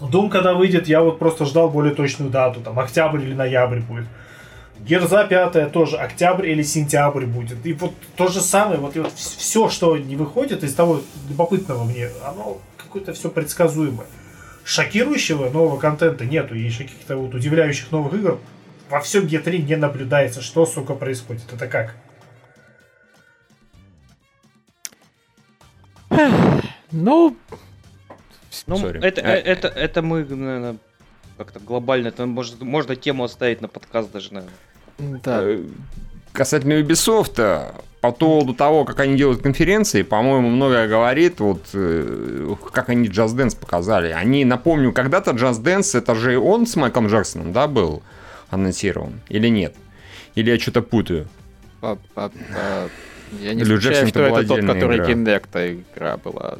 Дом, 0.00 0.28
когда 0.30 0.52
выйдет, 0.52 0.88
я 0.88 1.00
вот 1.00 1.18
просто 1.18 1.46
ждал 1.46 1.70
более 1.70 1.94
точную 1.94 2.30
дату, 2.30 2.60
там, 2.60 2.78
октябрь 2.78 3.22
или 3.22 3.34
ноябрь 3.34 3.80
будет. 3.80 4.06
Герза 4.80 5.24
пятая 5.24 5.68
тоже 5.68 5.96
октябрь 5.96 6.48
или 6.48 6.62
сентябрь 6.62 7.24
будет. 7.24 7.64
И 7.64 7.72
вот 7.72 7.92
то 8.16 8.26
же 8.26 8.40
самое, 8.40 8.80
вот, 8.80 8.96
и 8.96 9.00
вот 9.00 9.12
все, 9.14 9.68
что 9.68 9.96
не 9.96 10.16
выходит 10.16 10.64
из 10.64 10.74
того 10.74 11.00
любопытного 11.28 11.84
мне, 11.84 12.08
оно 12.26 12.58
какое-то 12.76 13.12
все 13.12 13.30
предсказуемое. 13.30 14.06
Шокирующего 14.64 15.50
нового 15.50 15.78
контента 15.78 16.24
нету, 16.24 16.54
и 16.54 16.68
каких-то 16.68 17.16
вот 17.16 17.34
удивляющих 17.34 17.92
новых 17.92 18.14
игр 18.14 18.38
во 18.92 19.00
всем 19.00 19.24
Е3 19.24 19.62
не 19.62 19.76
наблюдается. 19.76 20.42
Что, 20.42 20.66
сука, 20.66 20.94
происходит? 20.94 21.42
Это 21.50 21.66
как? 21.66 21.96
Ну, 26.90 27.34
ну 28.66 28.86
это, 28.86 29.22
э, 29.22 29.40
это, 29.40 29.68
это 29.68 30.02
мы, 30.02 30.24
наверное, 30.26 30.76
как-то 31.38 31.58
глобально, 31.58 32.08
это 32.08 32.26
может, 32.26 32.60
можно 32.60 32.94
тему 32.94 33.24
оставить 33.24 33.62
на 33.62 33.68
подкаст 33.68 34.12
даже, 34.12 34.34
наверное. 34.34 35.20
Да. 35.24 35.40
Э, 35.42 35.64
касательно 36.34 36.74
Ubisoft, 36.74 37.74
по 38.02 38.12
поводу 38.12 38.52
того, 38.52 38.84
как 38.84 39.00
они 39.00 39.16
делают 39.16 39.40
конференции, 39.40 40.02
по-моему, 40.02 40.50
многое 40.50 40.86
говорит, 40.86 41.40
вот 41.40 41.62
э, 41.72 42.54
как 42.74 42.90
они 42.90 43.08
Just 43.08 43.34
Dance 43.36 43.58
показали. 43.58 44.10
Они, 44.10 44.44
напомню, 44.44 44.92
когда-то 44.92 45.30
Just 45.30 45.62
Dance, 45.62 45.96
это 45.98 46.14
же 46.14 46.38
он 46.38 46.66
с 46.66 46.76
Майклом 46.76 47.06
Джексоном, 47.06 47.54
да, 47.54 47.66
был 47.66 48.02
анонсирован? 48.52 49.20
Или 49.28 49.48
нет? 49.48 49.74
Или 50.34 50.50
я 50.50 50.58
что-то 50.58 50.82
путаю? 50.82 51.26
Я 53.40 53.54
не 53.54 53.62
исключаю, 53.62 54.06
что 54.08 54.20
это 54.20 54.46
тот, 54.46 54.60
который 54.60 55.00
Kinect 55.00 55.84
игра 55.94 56.16
была. 56.18 56.58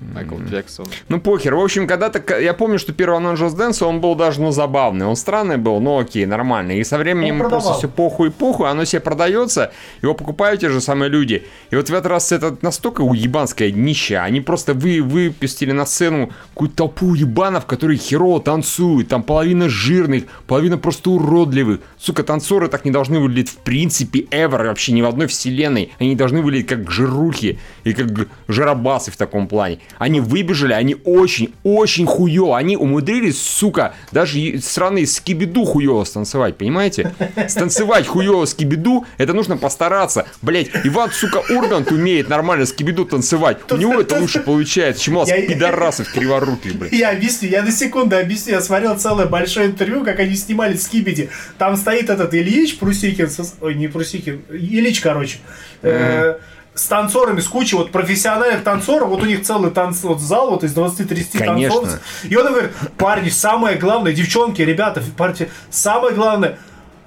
Майкл 0.00 0.36
Джексон. 0.38 0.86
Ну, 1.08 1.20
похер. 1.20 1.54
В 1.54 1.60
общем, 1.60 1.86
когда-то, 1.86 2.38
я 2.38 2.54
помню, 2.54 2.78
что 2.78 2.92
первый 2.92 3.16
анонс 3.16 3.40
Just 3.40 3.56
Dance, 3.56 3.84
он 3.84 4.00
был 4.00 4.14
даже, 4.14 4.40
ну, 4.40 4.50
забавный. 4.50 5.06
Он 5.06 5.16
странный 5.16 5.56
был, 5.56 5.80
но 5.80 5.98
окей, 5.98 6.26
нормальный. 6.26 6.78
И 6.78 6.84
со 6.84 6.98
временем 6.98 7.40
он 7.40 7.48
просто 7.48 7.74
все 7.74 7.88
похуй 7.88 8.28
и 8.28 8.30
похуй, 8.30 8.70
оно 8.70 8.84
себе 8.84 9.00
продается, 9.00 9.72
его 10.02 10.14
покупают 10.14 10.60
те 10.60 10.70
же 10.70 10.80
самые 10.80 11.08
люди. 11.08 11.44
И 11.70 11.76
вот 11.76 11.88
в 11.88 11.92
этот 11.92 12.06
раз 12.06 12.32
это 12.32 12.56
настолько 12.62 13.02
уебанское 13.02 13.70
днище. 13.70 14.18
Они 14.18 14.40
просто 14.40 14.74
вы, 14.74 15.02
выпустили 15.02 15.72
на 15.72 15.86
сцену 15.86 16.30
какую-то 16.50 16.76
толпу 16.76 17.06
уебанов, 17.06 17.66
которые 17.66 17.98
херово 17.98 18.40
танцуют. 18.40 19.08
Там 19.08 19.22
половина 19.22 19.68
жирных, 19.68 20.24
половина 20.46 20.78
просто 20.78 21.10
уродливых. 21.10 21.80
Сука, 21.98 22.22
танцоры 22.22 22.68
так 22.68 22.84
не 22.84 22.90
должны 22.90 23.20
выглядеть 23.20 23.50
в 23.50 23.56
принципе 23.58 24.20
ever, 24.30 24.66
вообще 24.66 24.92
ни 24.92 25.02
в 25.02 25.06
одной 25.06 25.26
вселенной. 25.26 25.92
Они 25.98 26.14
должны 26.14 26.42
выглядеть 26.42 26.68
как 26.68 26.90
жирухи 26.90 27.58
и 27.84 27.92
как 27.92 28.28
жиробасы 28.48 29.10
в 29.10 29.16
таком 29.16 29.48
плане. 29.48 29.80
Они 29.98 30.20
выбежали, 30.20 30.72
они 30.72 30.96
очень-очень 31.04 32.06
хуё. 32.06 32.54
Они 32.54 32.76
умудрились, 32.76 33.40
сука, 33.40 33.94
даже 34.12 34.60
сраные 34.60 35.06
скибиду 35.06 35.64
хуёво 35.64 36.04
станцевать, 36.04 36.56
понимаете? 36.56 37.14
Станцевать 37.48 38.06
хуёво 38.06 38.44
скибиду, 38.44 39.06
это 39.18 39.32
нужно 39.32 39.56
постараться. 39.56 40.26
Блять, 40.42 40.68
Иван, 40.84 41.10
сука, 41.10 41.42
Ургант 41.50 41.90
умеет 41.90 42.28
нормально 42.28 42.66
скибиду 42.66 43.04
танцевать. 43.04 43.58
У 43.70 43.76
него 43.76 44.00
это 44.00 44.18
лучше 44.18 44.40
получается, 44.40 45.02
чем 45.02 45.16
у 45.16 45.20
вас 45.20 45.30
пидорасов 45.30 46.12
криворуких, 46.12 46.76
блядь. 46.76 46.92
Я 46.92 47.10
объясню, 47.10 47.48
я 47.48 47.62
на 47.62 47.72
секунду 47.72 48.16
объясню. 48.16 48.52
Я 48.52 48.60
смотрел 48.60 48.98
целое 48.98 49.26
большое 49.26 49.66
интервью, 49.66 50.04
как 50.04 50.20
они 50.20 50.36
снимали 50.36 50.76
скибиди. 50.76 51.30
Там 51.58 51.76
стоит 51.76 52.10
этот 52.10 52.34
Ильич 52.34 52.78
Прусикин, 52.78 53.30
ой, 53.60 53.74
не 53.74 53.88
Прусикин, 53.88 54.42
Ильич, 54.50 55.00
короче. 55.00 55.38
Mm-hmm 55.82 56.36
с 56.76 56.86
танцорами, 56.86 57.40
с 57.40 57.48
кучей 57.48 57.76
вот 57.76 57.90
профессиональных 57.90 58.62
танцоров, 58.62 59.08
вот 59.08 59.22
у 59.22 59.26
них 59.26 59.42
целый 59.42 59.70
танц, 59.70 60.02
вот 60.02 60.20
зал 60.20 60.50
вот 60.50 60.62
из 60.62 60.76
20-30 60.76 61.38
танцоров. 61.44 62.00
И 62.24 62.36
он 62.36 62.52
говорит, 62.52 62.70
парни, 62.98 63.30
самое 63.30 63.78
главное, 63.78 64.12
девчонки, 64.12 64.60
ребята, 64.62 65.02
парни, 65.16 65.48
самое 65.70 66.14
главное, 66.14 66.58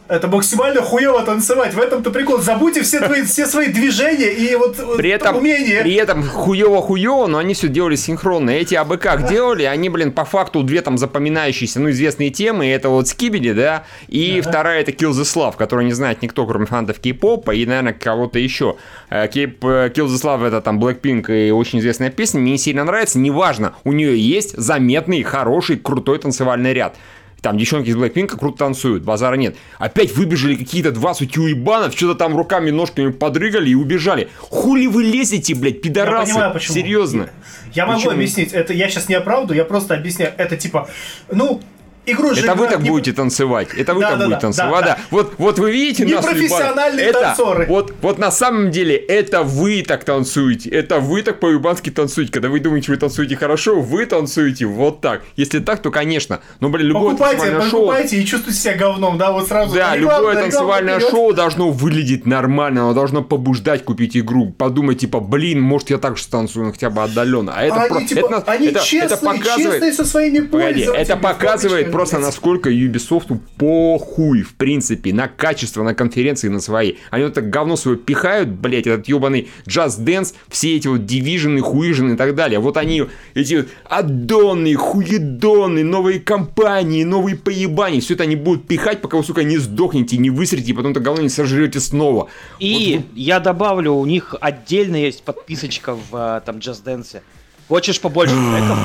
это 0.10 0.28
максимально 0.28 0.82
хуево 0.82 1.22
танцевать. 1.24 1.74
В 1.74 1.80
этом-то 1.80 2.10
прикол. 2.10 2.40
Забудьте 2.40 2.82
все, 2.82 3.00
твои, 3.00 3.22
все 3.24 3.46
свои 3.46 3.68
движения 3.68 4.32
и 4.32 4.56
вот 4.56 4.76
при 4.98 5.12
этом, 5.12 5.38
умения. 5.38 5.84
При 5.84 5.94
этом 5.94 6.24
хуево-хуево, 6.24 7.28
но 7.28 7.38
они 7.38 7.54
все 7.54 7.68
делали 7.68 7.96
синхронно. 7.96 8.50
Эти 8.50 8.74
абы 8.76 8.98
как 8.98 9.28
делали, 9.28 9.64
они, 9.64 9.90
блин, 9.90 10.12
по 10.12 10.26
факту 10.26 10.64
две 10.64 10.82
там 10.82 10.98
запоминающиеся, 10.98 11.80
ну, 11.80 11.92
известные 11.92 12.32
темы. 12.32 12.68
Это 12.68 12.90
вот 12.90 13.08
Скибиди, 13.08 13.54
да, 13.54 13.86
и 14.08 14.40
ага. 14.40 14.50
вторая 14.50 14.82
это 14.82 14.92
Kill 14.92 15.12
the 15.12 15.24
Slav, 15.24 15.56
которую 15.56 15.86
не 15.86 15.94
знает 15.94 16.22
никто, 16.24 16.46
кроме 16.48 16.66
фанатов 16.66 17.00
кей-попа 17.00 17.52
и, 17.52 17.66
наверное, 17.66 17.94
кого-то 17.94 18.40
еще. 18.40 18.78
Э, 19.10 19.26
э, 19.26 19.28
Kill 19.28 20.08
the 20.08 20.22
Slav 20.22 20.46
это 20.46 20.62
там 20.62 20.84
Blackpink 20.84 21.48
и 21.48 21.52
очень 21.52 21.80
известная 21.80 22.10
песня, 22.10 22.40
мне 22.40 22.54
не 22.54 22.58
сильно 22.58 22.84
нравится, 22.84 23.20
неважно. 23.20 23.76
У 23.84 23.94
нее 23.94 24.20
есть 24.20 24.58
заметный, 24.58 25.22
хороший, 25.22 25.78
крутой 25.78 26.18
танцевальный 26.18 26.74
ряд. 26.74 26.96
Там 27.42 27.58
девчонки 27.58 27.90
из 27.90 27.96
Блэкпинка 27.96 28.38
круто 28.38 28.58
танцуют, 28.58 29.04
базара 29.04 29.36
нет. 29.36 29.56
Опять 29.78 30.16
выбежали 30.16 30.56
какие-то 30.56 30.92
два 30.92 31.14
сутюибанов, 31.14 31.94
что-то 31.96 32.16
там 32.16 32.36
руками, 32.36 32.70
ножками 32.70 33.12
подрыгали 33.12 33.70
и 33.70 33.76
убежали. 33.76 34.30
Хули 34.40 34.88
вы 34.88 35.04
лезете, 35.04 35.56
блядь, 35.56 35.82
пидорасы? 35.82 36.30
Я 36.30 36.34
понимаю, 36.34 36.54
почему. 36.54 36.76
Серьезно. 36.76 37.30
Я 37.74 37.86
могу 37.86 38.00
почему? 38.00 38.14
объяснить, 38.14 38.54
это 38.54 38.74
я 38.74 38.90
сейчас 38.90 39.10
не 39.10 39.16
оправдываю, 39.16 39.58
я 39.58 39.66
просто 39.66 39.96
объясняю. 39.96 40.34
Это 40.38 40.58
типа, 40.58 40.90
ну, 41.32 41.62
игру 42.06 42.34
же 42.34 42.44
Это 42.44 42.56
вы 42.56 42.68
так 42.68 42.82
не... 42.82 42.90
будете 42.90 43.14
танцевать. 43.14 43.70
Это 43.76 43.94
вы 43.94 44.02
да, 44.02 44.10
так 44.10 44.20
да, 44.20 44.26
будете 44.26 44.36
да, 44.36 44.42
танцевать. 44.42 44.86
Да, 44.86 44.96
да. 44.96 45.00
Вот, 45.12 45.34
вот 45.38 45.60
вы 45.60 45.72
видите 45.72 46.06
нас, 46.06 46.26
профессиональные 46.26 47.06
это, 47.06 47.22
танцоры. 47.22 47.66
Вот, 47.68 47.94
вот 48.02 48.18
на 48.18 48.32
самом 48.32 48.72
деле 48.72 48.96
это 48.96 49.44
вы 49.44 49.84
так 49.84 50.04
танцуете. 50.04 50.70
Это 50.70 51.00
вы 51.00 51.22
так 51.22 51.40
по-юбански 51.40 51.90
танцуете. 51.90 52.32
Когда 52.32 52.50
вы 52.50 52.60
думаете, 52.60 52.92
вы 52.92 52.98
танцуете 52.98 53.36
хорошо, 53.36 53.80
вы 53.80 54.06
танцуете 54.06 54.66
вот 54.66 55.02
так. 55.02 55.22
Если 55.36 55.60
так, 55.60 55.82
то 55.82 55.92
конечно. 55.92 56.40
Но, 56.60 56.70
блин, 56.70 56.88
любое 56.88 57.12
покупайте, 57.12 57.38
танцевальное 57.38 57.70
шоу... 57.70 57.80
Покупайте 57.82 58.22
и 58.22 58.26
чувствуйте 58.26 58.60
себя 58.60 58.76
говном, 58.76 59.18
да, 59.18 59.32
вот 59.32 59.48
сразу. 59.48 59.76
Да, 59.76 59.96
реклама, 59.96 60.20
любое 60.20 60.36
танцевальное 60.44 60.96
реклама 60.98 61.16
шоу 61.16 61.34
должно 61.34 61.72
выглядеть 61.72 62.26
нормально. 62.26 62.82
Оно 62.82 62.94
должно 62.94 63.24
побуждать 63.24 63.84
купить 63.84 64.18
игру. 64.18 64.54
Подумать, 64.58 65.00
типа, 65.00 65.20
блин, 65.20 65.62
может 65.62 65.90
я 65.90 65.98
так 65.98 66.18
же 66.18 66.24
станцую, 66.24 66.66
ну, 66.66 66.72
хотя 66.72 66.90
бы 66.90 67.04
отдаленно. 67.04 67.54
А 67.56 67.64
это, 67.64 67.84
они, 67.84 67.90
про... 67.90 68.06
типа, 68.06 68.26
это, 68.26 68.52
они 68.52 68.68
это, 68.68 68.80
честные, 68.80 69.06
это 69.06 69.18
показывает... 69.18 69.72
честные 69.72 69.94
со 69.94 70.06
своими 70.06 70.40
пользователями. 70.40 70.98
Это 70.98 71.16
показывает 71.18 71.89
просто, 71.90 72.20
насколько 72.20 72.70
Ubisoft 72.70 73.40
похуй, 73.58 74.42
в 74.42 74.56
принципе, 74.56 75.14
на 75.14 75.28
качество, 75.28 75.84
на 75.84 75.94
конференции, 75.94 76.48
на 76.48 76.60
свои. 76.60 76.94
Они 77.12 77.26
вот 77.26 77.34
так 77.34 77.50
говно 77.50 77.76
свое 77.76 77.98
пихают, 77.98 78.50
блять, 78.50 78.88
этот 78.88 79.08
ебаный 79.08 79.50
Just 79.66 80.04
Dance, 80.04 80.34
все 80.48 80.76
эти 80.76 80.88
вот 80.88 81.06
дивижены, 81.06 81.62
хуижены 81.62 82.14
и 82.14 82.18
так 82.18 82.36
далее. 82.36 82.60
Вот 82.60 82.78
они, 82.78 83.06
эти 83.34 83.56
вот 83.56 83.68
аддоны, 83.86 84.74
хуедоны, 84.76 85.84
новые 85.84 86.20
компании, 86.20 87.04
новые 87.04 87.36
поебания, 87.36 88.00
все 88.02 88.14
это 88.14 88.24
они 88.24 88.36
будут 88.36 88.68
пихать, 88.68 89.02
пока 89.02 89.18
вы, 89.18 89.24
сука, 89.24 89.44
не 89.44 89.58
сдохнете, 89.58 90.18
не 90.18 90.30
высрете, 90.30 90.72
и 90.72 90.74
потом 90.74 90.92
это 90.92 91.00
говно 91.00 91.22
не 91.22 91.30
сожрете 91.30 91.80
снова. 91.80 92.30
И 92.60 92.98
вот, 92.98 93.18
я 93.18 93.40
добавлю, 93.40 93.94
у 93.94 94.06
них 94.06 94.36
отдельно 94.40 94.96
есть 94.96 95.24
подписочка 95.24 95.96
в 95.96 96.16
э, 96.16 96.42
там 96.46 96.58
Just 96.58 96.84
Dance. 96.84 97.22
Хочешь 97.68 98.00
побольше 98.00 98.36
треков? 98.52 98.78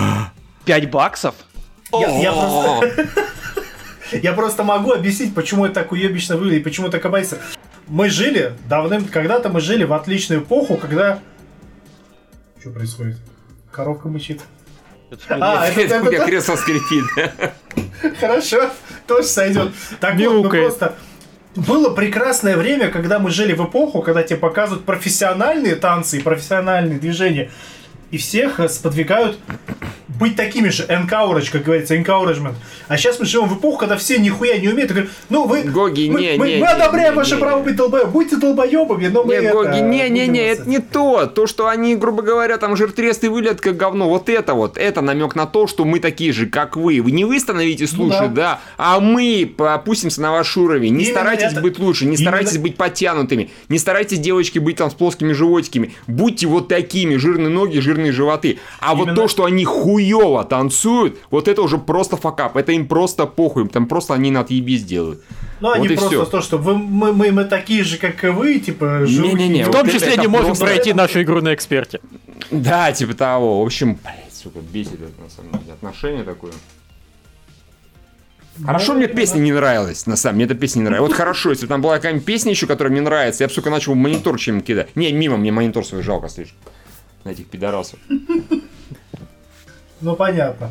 5 0.65 0.91
баксов? 0.91 1.35
Я, 2.01 2.19
я 2.19 2.33
просто... 2.33 3.09
Я 4.13 4.33
просто 4.33 4.63
могу 4.63 4.93
объяснить, 4.93 5.35
почему 5.35 5.65
это 5.65 5.77
так 5.77 5.93
уебично 5.93 6.37
выглядит, 6.37 6.63
почему 6.63 6.89
это 6.89 7.01
кабайся. 7.01 7.39
Мы 7.89 8.11
жили 8.11 8.53
давным, 8.69 9.07
когда-то 9.07 9.49
мы 9.49 9.61
жили 9.61 9.85
в 9.85 9.93
отличную 9.93 10.43
эпоху, 10.43 10.77
когда... 10.77 11.21
Что 12.61 12.71
происходит? 12.71 13.17
Коровка 13.73 14.09
мычит. 14.09 14.41
А, 15.29 15.69
это, 15.69 15.95
это, 15.97 16.25
кресло 16.25 16.57
скрипит. 16.57 17.05
Хорошо, 18.21 18.71
тоже 19.07 19.29
сойдет. 19.29 19.73
Так 20.01 20.17
вот, 20.17 20.43
ну 20.45 20.51
просто 20.51 20.97
было 21.55 21.95
прекрасное 21.95 22.57
время, 22.57 22.91
когда 22.91 23.19
мы 23.19 23.31
жили 23.31 23.53
в 23.53 23.65
эпоху, 23.65 24.03
когда 24.03 24.23
тебе 24.23 24.39
показывают 24.39 24.85
профессиональные 24.85 25.77
танцы 25.77 26.19
и 26.19 26.21
профессиональные 26.21 26.99
движения, 26.99 27.51
и 28.11 28.19
всех 28.19 28.61
э, 28.61 28.69
сподвигают 28.69 29.39
быть 30.19 30.37
такими 30.37 30.69
же, 30.69 30.85
encourage, 30.85 31.51
как 31.51 31.65
говорится, 31.65 31.97
encouragement. 31.97 32.55
А 32.89 32.97
сейчас 32.97 33.19
мы 33.19 33.27
живем 33.27 33.49
в 33.49 33.59
эпоху, 33.59 33.79
когда 33.79 33.97
все 33.97 34.19
нихуя 34.19 34.59
не 34.59 34.69
умеют. 34.69 34.91
Говорят, 34.93 35.11
ну 35.29 35.47
вы, 35.47 35.63
Гоги, 35.63 36.09
мы, 36.11 36.21
не, 36.21 36.37
мы, 36.37 36.49
не, 36.49 36.57
мы 36.57 36.67
не, 36.67 36.73
одобряем 36.73 37.13
не, 37.15 37.17
ваше 37.17 37.35
не, 37.35 37.41
право 37.41 37.59
не. 37.59 37.65
быть 37.65 37.77
долбоебами, 37.77 38.13
будьте 38.13 38.37
долбоебами, 38.37 39.07
но 39.09 39.25
мы 39.25 39.35
Не, 39.35 39.41
это, 39.47 39.53
Гоги, 39.55 39.79
не, 39.81 40.09
не, 40.11 40.29
не, 40.29 40.41
вас- 40.41 40.59
это 40.59 40.69
не 40.69 40.79
то. 40.79 41.27
То, 41.27 41.47
что 41.47 41.67
они, 41.69 41.97
грубо 41.97 42.23
говоря, 42.23 42.59
там 42.59 42.77
жиртресты 42.77 43.29
выглядят 43.31 43.61
как 43.61 43.77
говно. 43.77 44.09
Вот 44.09 44.29
это 44.29 44.55
вот, 44.55 44.77
это 44.79 45.01
намек 45.01 45.35
на 45.35 45.47
то, 45.47 45.67
что 45.67 45.85
мы 45.85 45.99
такие 46.01 46.33
же, 46.33 46.47
как 46.47 46.77
вы. 46.77 47.01
Вы 47.03 47.11
не 47.11 47.25
вы 47.25 47.41
становитесь 47.41 47.93
Ну 47.95 48.05
лучше, 48.05 48.21
да. 48.21 48.29
да, 48.29 48.61
а 48.77 49.01
мы 49.01 49.53
опустимся 49.59 50.21
на 50.21 50.33
ваш 50.33 50.57
уровень. 50.57 50.95
Не 50.95 51.05
Именно 51.05 51.19
старайтесь 51.21 51.53
это- 51.53 51.61
быть 51.61 51.79
лучше, 51.79 52.05
не 52.05 52.15
именно- 52.15 52.31
старайтесь 52.31 52.59
быть 52.59 52.77
подтянутыми, 52.77 53.51
не 53.69 53.79
старайтесь, 53.79 54.19
девочки, 54.19 54.59
быть 54.59 54.77
там 54.77 54.91
с 54.91 54.95
плоскими 54.95 55.33
животиками. 55.33 55.93
Будьте 56.07 56.47
вот 56.47 56.69
такими, 56.69 57.17
жирные 57.17 57.49
ноги, 57.49 57.79
жирные 57.79 58.13
животы. 58.13 58.59
А 58.81 58.95
вот 58.95 59.05
Именно- 59.09 59.17
то, 59.17 59.29
что 59.29 59.45
они 59.45 59.65
хуево 60.13 60.45
танцуют, 60.45 61.19
вот 61.31 61.49
это 61.49 61.63
уже 61.63 61.79
просто 61.79 62.17
факап. 62.17 62.57
Это 62.57 62.73
им 62.73 62.87
просто 62.87 63.27
похуй, 63.27 63.69
там 63.69 63.87
просто 63.87 64.15
они 64.15 64.31
на 64.31 64.41
отъебись 64.41 64.85
делают. 64.85 65.23
Ну, 65.61 65.71
они 65.71 65.89
Вот 65.89 65.95
и 65.95 65.97
просто 65.97 66.17
всё. 66.17 66.25
то, 66.27 66.41
что 66.43 66.59
вы, 66.59 66.77
мы, 66.77 67.13
мы, 67.13 67.31
мы 67.33 67.45
такие 67.45 67.85
же, 67.85 67.97
как 67.97 68.23
и 68.25 68.29
вы, 68.29 68.59
типа, 68.59 69.07
живут- 69.07 69.35
Не-не-не, 69.35 69.63
В 69.65 69.67
вот 69.69 69.73
том 69.77 69.89
числе 69.89 70.13
это 70.13 70.21
не 70.21 70.27
можем 70.29 70.47
просто- 70.49 70.65
пройти 70.67 70.93
нашу 70.95 71.23
игру 71.23 71.41
на 71.41 71.55
эксперте. 71.55 72.01
Да, 72.51 72.93
типа 72.93 73.15
того. 73.15 73.63
В 73.63 73.67
общем, 73.67 73.99
блядь, 74.03 74.35
сука, 74.35 74.59
бесит 74.61 74.95
это 74.95 75.23
на 75.23 75.31
самом 75.31 75.53
деле. 75.63 75.73
Отношение 75.73 76.25
такое. 76.25 76.53
Хорошо, 78.65 78.95
мне 78.95 79.07
эта 79.07 79.17
песня 79.17 79.41
не 79.41 79.53
нравилась, 79.53 80.07
на 80.07 80.15
самом 80.17 80.39
деле, 80.39 80.47
мне 80.47 80.53
эта 80.55 80.61
песня 80.61 80.81
не 80.81 80.85
нравилась. 80.85 81.09
Вот 81.11 81.17
хорошо, 81.17 81.51
если 81.51 81.65
бы 81.67 81.71
там 81.71 81.83
была 81.83 81.97
какая-нибудь 81.97 82.25
песня 82.25 82.51
еще, 82.53 82.67
которая 82.69 82.93
мне 82.93 83.01
нравится, 83.01 83.43
я 83.45 83.49
бы, 83.49 83.55
сука, 83.55 83.71
начал 83.71 83.95
монитор 83.97 84.39
чем-нибудь 84.39 84.67
кидать. 84.67 84.95
Не, 84.97 85.13
мимо, 85.13 85.37
мне 85.37 85.51
монитор 85.51 85.85
свой 85.85 86.03
жалко 86.03 86.29
слишком. 86.29 86.59
На 87.25 87.31
этих 87.31 87.47
пидорасов. 87.47 87.99
Ну, 90.05 90.17
понятно. 90.17 90.71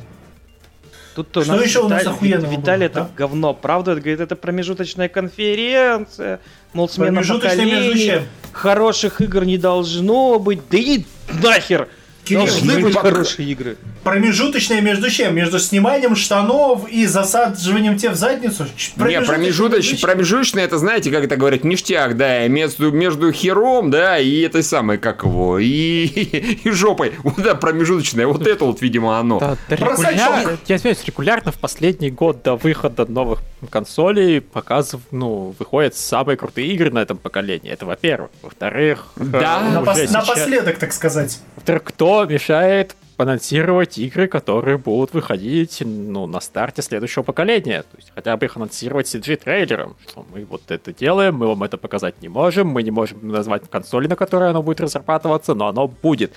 Тут 1.16 1.36
у 1.38 1.44
Что 1.44 1.54
нас 1.56 1.66
еще 1.66 1.80
у 1.80 1.88
нас 1.88 2.06
охуенного 2.06 2.52
Виталий, 2.52 2.86
это 2.86 3.10
говно. 3.18 3.54
Правда, 3.54 3.92
это, 3.92 4.02
говорит, 4.02 4.20
это 4.20 4.36
промежуточная 4.36 5.10
конференция. 5.10 6.40
Мол, 6.74 6.88
смена 6.88 7.22
поколений. 7.22 8.22
Хороших 8.52 9.22
игр 9.22 9.44
не 9.44 9.58
должно 9.58 10.38
быть. 10.38 10.62
Да 10.70 10.78
иди 10.78 11.06
нахер! 11.42 11.88
Кирилл, 12.26 12.46
Должны 12.46 12.80
быть 12.80 12.94
пока- 12.94 13.10
хорошие 13.12 13.50
игры. 13.50 13.76
Промежуточное 14.04 14.80
между 14.82 15.10
чем? 15.10 15.36
Между 15.36 15.60
сниманием 15.60 16.16
штанов 16.16 16.88
и 16.90 17.06
засаживанием 17.06 17.98
тебе 17.98 18.12
в 18.12 18.16
задницу? 18.16 18.66
Ч- 18.78 18.92
Не, 18.96 19.22
промежуточный, 19.22 20.00
промежуточный, 20.00 20.64
это, 20.64 20.78
знаете, 20.78 21.12
как 21.12 21.24
это 21.26 21.36
говорят, 21.36 21.64
ништяк, 21.64 22.16
да, 22.16 22.48
между, 22.48 22.92
между 22.92 23.32
хером, 23.34 23.92
да, 23.92 24.20
и 24.20 24.40
этой 24.42 24.64
самой, 24.64 24.98
как 25.00 25.24
его, 25.24 25.60
и, 25.60 25.66
и 26.64 26.70
жопой. 26.72 27.14
Вот, 27.24 27.36
да, 27.38 27.56
промежуточное, 27.56 28.26
вот 28.28 28.48
это 28.48 28.66
вот, 28.66 28.82
видимо, 28.82 29.20
оно. 29.20 29.40
Да, 29.40 29.58
да 29.70 29.76
регуляр-. 29.76 30.58
Я 30.68 30.76
извиняюсь, 30.78 31.04
регулярно 31.06 31.52
в 31.52 31.60
последний 31.60 32.10
год 32.10 32.42
до 32.44 32.56
выхода 32.56 33.06
новых 33.06 33.40
консолей 33.70 34.40
показыв, 34.42 35.02
ну, 35.12 35.56
выходят 35.60 35.96
самые 35.96 36.38
крутые 36.38 36.68
игры 36.74 36.90
на 36.92 37.00
этом 37.00 37.18
поколении. 37.18 37.72
Это 37.72 37.86
во-первых. 37.86 38.30
Во-вторых, 38.42 39.08
Да. 39.16 39.62
э, 39.74 39.78
Напос- 39.78 39.96
сейчас- 39.96 40.12
Напоследок, 40.12 40.78
так 40.78 40.94
сказать. 40.94 41.40
Во-вторых, 41.56 41.84
кто 41.84 42.13
мешает 42.26 42.96
анонсировать 43.18 43.98
игры, 43.98 44.28
которые 44.28 44.78
будут 44.78 45.14
выходить 45.14 45.82
ну, 45.86 46.28
на 46.28 46.40
старте 46.40 46.82
следующего 46.82 47.24
поколения. 47.24 47.84
То 47.84 47.98
есть 47.98 48.12
хотя 48.14 48.36
бы 48.38 48.46
их 48.46 48.56
анонсировать 48.56 49.14
CG-трейлером. 49.14 49.96
Что 50.08 50.26
мы 50.32 50.46
вот 50.46 50.70
это 50.70 50.94
делаем, 50.94 51.36
мы 51.36 51.48
вам 51.48 51.64
это 51.64 51.78
показать 51.78 52.22
не 52.22 52.30
можем, 52.30 52.68
мы 52.68 52.84
не 52.84 52.92
можем 52.92 53.28
назвать 53.28 53.70
консоли, 53.70 54.08
на 54.08 54.16
которой 54.16 54.50
оно 54.50 54.64
будет 54.64 54.82
разрабатываться, 54.82 55.54
но 55.54 55.68
оно 55.68 55.88
будет. 55.88 56.34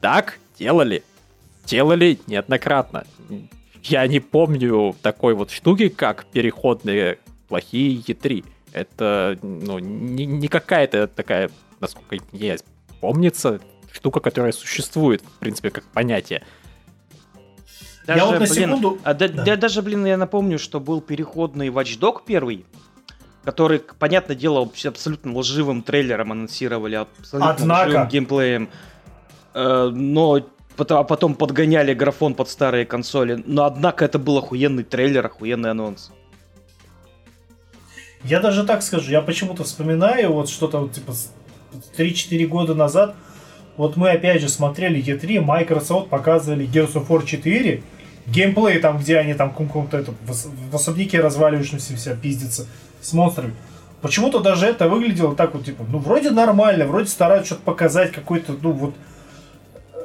Так 0.00 0.38
делали. 0.58 1.02
Делали 1.66 2.18
неоднократно. 2.26 3.04
Я 3.82 4.06
не 4.06 4.20
помню 4.20 4.94
такой 5.02 5.34
вот 5.34 5.50
штуки, 5.50 5.88
как 5.88 6.26
переходные 6.26 7.18
плохие 7.48 8.00
E3. 8.00 8.44
Это, 8.72 9.38
ну, 9.42 9.78
не, 9.78 10.26
не 10.26 10.48
какая-то 10.48 11.08
такая, 11.08 11.50
насколько 11.80 12.16
я 12.32 12.56
помнится, 13.00 13.60
штука, 13.92 14.20
которая 14.20 14.52
существует, 14.52 15.22
в 15.22 15.38
принципе, 15.38 15.70
как 15.70 15.84
понятие. 15.84 16.44
Я 18.06 18.24
вот 18.24 18.38
на 18.40 18.46
секунду- 18.46 18.98
а 19.04 19.12
да- 19.12 19.28
да. 19.28 19.44
да 19.44 19.56
даже, 19.56 19.82
блин, 19.82 20.06
я 20.06 20.16
напомню, 20.16 20.58
что 20.58 20.80
был 20.80 21.00
переходный 21.02 21.68
Watch 21.68 21.98
Dog 21.98 22.22
первый, 22.26 22.64
который, 23.44 23.80
понятное 23.98 24.34
дело, 24.36 24.60
вообще 24.60 24.88
абсолютно 24.88 25.36
лживым 25.36 25.82
трейлером 25.82 26.32
анонсировали, 26.32 26.94
абсолютно 26.94 27.50
Однако. 27.50 27.88
лживым 27.88 28.08
геймплеем. 28.08 28.68
Э, 29.54 29.90
но 29.92 30.40
потом, 30.76 30.98
а 31.00 31.04
потом 31.04 31.34
подгоняли 31.34 31.92
графон 31.92 32.34
под 32.34 32.48
старые 32.48 32.86
консоли. 32.86 33.42
Но 33.44 33.64
однако 33.64 34.04
это 34.06 34.18
был 34.18 34.38
охуенный 34.38 34.84
трейлер, 34.84 35.26
охуенный 35.26 35.70
анонс. 35.70 36.10
Я 38.24 38.40
даже 38.40 38.64
так 38.64 38.82
скажу, 38.82 39.10
я 39.10 39.20
почему-то 39.22 39.64
вспоминаю 39.64 40.32
вот 40.32 40.48
что-то 40.48 40.78
вот, 40.80 40.92
типа 40.92 41.12
с- 41.12 41.32
3-4 41.96 42.46
года 42.46 42.74
назад, 42.74 43.14
вот 43.78 43.96
мы 43.96 44.10
опять 44.10 44.42
же 44.42 44.48
смотрели 44.50 45.02
E3, 45.02 45.40
Microsoft 45.40 46.08
показывали 46.10 46.66
Gears 46.68 46.92
of 46.94 47.06
War 47.08 47.24
4, 47.24 47.82
геймплей 48.26 48.78
там, 48.80 48.98
где 48.98 49.16
они 49.18 49.32
там 49.32 49.50
каком-то 49.54 49.96
это, 49.96 50.12
в, 50.26 50.30
ос- 50.30 50.48
в 50.70 50.74
особняке 50.76 51.20
разваливающемся 51.20 51.96
вся 51.96 52.14
пиздится 52.14 52.66
с 53.00 53.12
монстрами. 53.14 53.54
Почему-то 54.02 54.40
даже 54.40 54.66
это 54.66 54.88
выглядело 54.88 55.34
так 55.34 55.54
вот, 55.54 55.64
типа, 55.64 55.84
ну, 55.88 55.98
вроде 55.98 56.30
нормально, 56.30 56.86
вроде 56.86 57.08
стараются 57.08 57.54
что-то 57.54 57.62
показать, 57.62 58.12
какой-то, 58.12 58.54
ну, 58.60 58.72
вот, 58.72 58.94
э, 59.94 59.98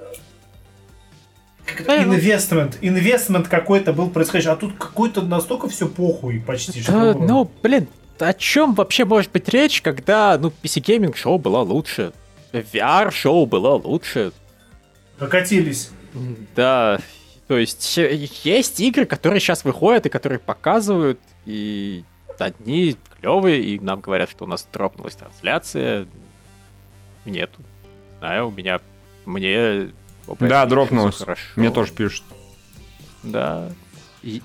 как 1.66 1.86
Да, 1.86 2.02
ну- 2.02 2.14
инвестмент, 2.16 2.78
инвестмент 2.82 3.48
какой-то 3.48 3.94
был 3.94 4.10
происходящий, 4.10 4.52
а 4.52 4.56
тут 4.56 4.74
какой-то 4.78 5.22
настолько 5.22 5.68
все 5.70 5.88
похуй 5.88 6.40
почти, 6.40 6.82
что... 6.82 6.92
Да, 6.92 7.14
ну, 7.14 7.50
блин, 7.62 7.88
о 8.20 8.34
чем 8.34 8.74
вообще 8.74 9.06
может 9.06 9.32
быть 9.32 9.50
речь, 9.50 9.82
когда, 9.82 10.38
ну, 10.40 10.52
PC-гейминг 10.64 11.16
шоу 11.16 11.38
было 11.38 11.60
лучше, 11.60 12.14
VR-шоу 12.54 13.46
было 13.46 13.72
лучше, 13.72 14.32
Прокатились. 15.18 15.92
Да, 16.56 17.00
то 17.48 17.58
есть 17.58 17.98
есть 17.98 18.80
игры, 18.80 19.06
которые 19.06 19.40
сейчас 19.40 19.64
выходят 19.64 20.06
и 20.06 20.10
которые 20.10 20.40
показывают, 20.40 21.20
и 21.46 22.04
одни 22.40 22.96
клевые, 23.20 23.64
и 23.64 23.80
нам 23.80 24.02
говорят, 24.02 24.30
что 24.30 24.46
у 24.46 24.48
нас 24.48 24.68
дропнулась 24.72 25.16
трансляция. 25.16 26.08
Нету. 27.26 27.62
Знаю, 28.20 28.50
у 28.50 28.52
меня... 28.52 28.80
Мне... 29.26 29.92
Да, 30.40 30.66
дропнулось. 30.66 31.18
Хорошо. 31.18 31.44
Мне 31.56 31.70
тоже 31.72 31.94
пишут. 31.94 32.24
Да. 33.24 33.70
И 34.22 34.42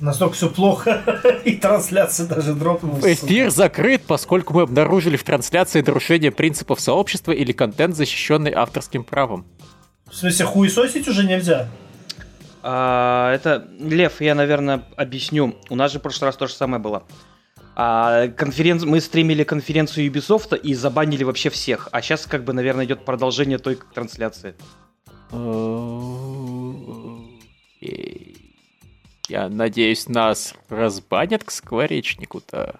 Настолько 0.00 0.34
все 0.34 0.50
плохо, 0.50 1.02
и 1.44 1.56
трансляция 1.56 2.26
даже 2.26 2.54
дропнулась. 2.54 3.04
эфир 3.04 3.50
закрыт, 3.50 4.02
поскольку 4.06 4.52
мы 4.54 4.62
обнаружили 4.62 5.16
в 5.16 5.22
трансляции 5.22 5.80
нарушение 5.82 6.32
принципов 6.32 6.80
сообщества 6.80 7.32
или 7.32 7.52
контент, 7.52 7.94
защищенный 7.94 8.52
авторским 8.52 9.04
правом. 9.04 9.46
В 10.10 10.16
смысле, 10.16 10.46
хуесосить 10.46 11.08
уже 11.08 11.24
нельзя? 11.24 11.68
А, 12.62 13.32
это, 13.32 13.68
Лев, 13.78 14.20
я, 14.20 14.34
наверное, 14.34 14.84
объясню. 14.96 15.54
У 15.70 15.76
нас 15.76 15.92
же 15.92 15.98
в 15.98 16.02
прошлый 16.02 16.28
раз 16.28 16.36
то 16.36 16.46
же 16.46 16.54
самое 16.54 16.82
было. 16.82 17.04
А, 17.76 18.28
конференц... 18.28 18.84
Мы 18.84 19.00
стримили 19.00 19.44
конференцию 19.44 20.10
Ubisoft 20.10 20.56
и 20.58 20.74
забанили 20.74 21.24
вообще 21.24 21.50
всех. 21.50 21.88
А 21.92 22.00
сейчас, 22.00 22.26
как 22.26 22.44
бы, 22.44 22.52
наверное, 22.52 22.84
идет 22.84 23.04
продолжение 23.04 23.58
той 23.58 23.78
трансляции. 23.94 24.54
Я 29.28 29.48
надеюсь, 29.48 30.08
нас 30.08 30.54
разбанят 30.68 31.44
к 31.44 31.50
скворечнику-то. 31.50 32.78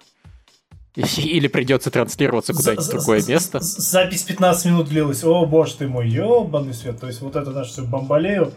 Или 0.95 1.47
придется 1.47 1.91
транслироваться 1.91 2.53
куда-нибудь 2.53 2.85
в 2.85 2.91
другое 2.91 3.23
место. 3.27 3.59
Запись 3.59 4.23
15 4.23 4.65
минут 4.65 4.87
длилась. 4.87 5.23
О, 5.23 5.45
боже 5.45 5.75
ты 5.75 5.87
мой, 5.87 6.07
ёбаный 6.07 6.73
свет. 6.73 6.99
То 6.99 7.07
есть 7.07 7.21
вот 7.21 7.35
это 7.35 7.51
наше 7.51 7.71
все 7.71 7.81
бомбалею 7.83 8.53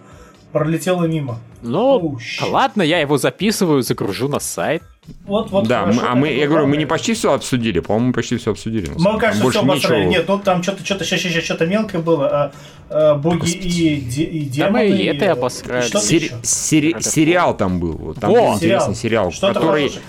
пролетело 0.52 1.04
мимо. 1.04 1.40
Ну, 1.62 2.18
ладно, 2.42 2.82
я 2.82 3.00
его 3.00 3.18
записываю, 3.18 3.82
загружу 3.82 4.28
на 4.28 4.40
сайт. 4.40 4.82
Вот, 5.26 5.50
вот 5.50 5.66
да, 5.68 5.80
хорошо, 5.82 6.00
мы- 6.00 6.08
а 6.08 6.14
мы, 6.14 6.28
я 6.32 6.46
говорю, 6.46 6.66
мы 6.66 6.76
не 6.76 6.86
почти 6.86 7.12
все 7.14 7.32
обсудили, 7.32 7.80
по-моему, 7.80 8.12
почти 8.12 8.36
все 8.38 8.50
обсудили. 8.52 8.90
Мы, 8.98 9.18
кажется, 9.18 9.42
Там 9.42 9.50
все 9.50 9.62
больше 9.62 9.86
обосрали. 9.86 10.00
ничего. 10.00 10.10
Нет, 10.12 10.24
ну 10.28 10.38
там 10.38 10.62
что-то, 10.62 10.84
что-то, 10.84 11.04
сейчас, 11.04 11.20
сейчас, 11.20 11.44
что-то 11.44 11.66
мелкое 11.66 12.00
было. 12.00 12.28
А, 12.28 12.52
а, 12.90 13.14
боги 13.16 13.50
и, 13.50 13.96
де- 14.00 14.22
и 14.24 14.44
Да 14.46 14.50
демоны. 14.68 14.72
мы 14.72 14.86
и 14.88 15.04
это 15.04 15.24
и 15.26 15.28
обосрали. 15.28 15.82
Сери- 15.98 16.32
сери- 16.42 16.96
сериал 17.00 17.56
там 17.56 17.78
был. 17.80 17.92
Вот, 17.92 18.20
там 18.20 18.30
Во! 18.30 18.36
был 18.36 18.54
интересный 18.54 18.94
сериал, 18.94 19.30
Что-то 19.30 19.54
который... 19.54 19.82
хорошее. 19.88 20.02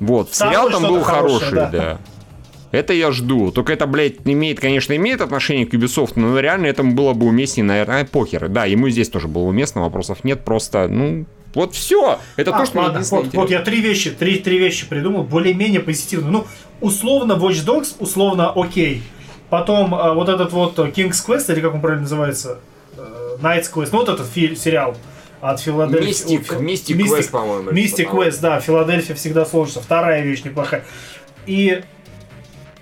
Вот, 0.00 0.30
Второе 0.30 0.52
сериал 0.52 0.70
там 0.70 0.82
был 0.82 1.00
хорошее, 1.02 1.38
хороший, 1.40 1.54
да. 1.56 1.68
да. 1.70 1.98
Это 2.72 2.92
я 2.92 3.10
жду. 3.10 3.50
Только 3.50 3.72
это, 3.72 3.86
блядь, 3.86 4.14
имеет, 4.24 4.60
конечно, 4.60 4.94
имеет 4.96 5.20
отношение 5.20 5.66
к 5.66 5.74
Ubisoft, 5.74 6.12
но 6.16 6.38
реально 6.38 6.66
этому 6.66 6.94
было 6.94 7.12
бы 7.14 7.26
уместнее, 7.26 7.64
наверное, 7.64 8.02
а, 8.02 8.04
похер. 8.04 8.48
Да, 8.48 8.64
ему 8.64 8.88
здесь 8.90 9.08
тоже 9.08 9.26
было 9.28 9.42
уместно, 9.44 9.80
вопросов 9.82 10.22
нет, 10.24 10.44
просто, 10.44 10.86
ну, 10.88 11.26
Вот 11.54 11.74
все. 11.74 12.18
Это 12.36 12.54
а, 12.54 12.58
то, 12.60 12.66
что 12.66 12.78
ладно, 12.80 13.02
вот, 13.10 13.34
вот 13.34 13.50
я 13.50 13.60
три 13.60 13.80
вещи, 13.80 14.10
три, 14.10 14.38
три 14.38 14.58
вещи 14.58 14.86
придумал, 14.88 15.24
более-менее 15.24 15.80
позитивные. 15.80 16.30
Ну, 16.30 16.46
условно 16.80 17.32
Watch 17.32 17.64
Dogs, 17.64 17.96
условно 17.98 18.52
окей. 18.54 19.02
Потом 19.48 19.94
а, 19.94 20.14
вот 20.14 20.28
этот 20.28 20.52
вот 20.52 20.78
King's 20.78 21.26
Quest, 21.26 21.52
или 21.52 21.60
как 21.60 21.74
он 21.74 21.80
правильно 21.80 22.02
называется? 22.02 22.60
Э, 22.96 23.36
Night's 23.40 23.72
Quest, 23.72 23.88
ну 23.92 23.98
вот 23.98 24.08
этот 24.08 24.26
фи- 24.28 24.54
сериал 24.54 24.96
от 25.40 25.60
Филадельфии. 25.60 26.06
Мистик, 26.06 26.60
Мистик 26.60 26.96
Quest, 26.96 27.30
по-моему. 27.30 27.70
Мистик 27.72 28.10
Quest, 28.10 28.40
да, 28.40 28.60
Филадельфия 28.60 29.16
всегда 29.16 29.44
сложится. 29.44 29.80
Вторая 29.80 30.22
вещь 30.22 30.44
неплохая. 30.44 30.84
И 31.46 31.82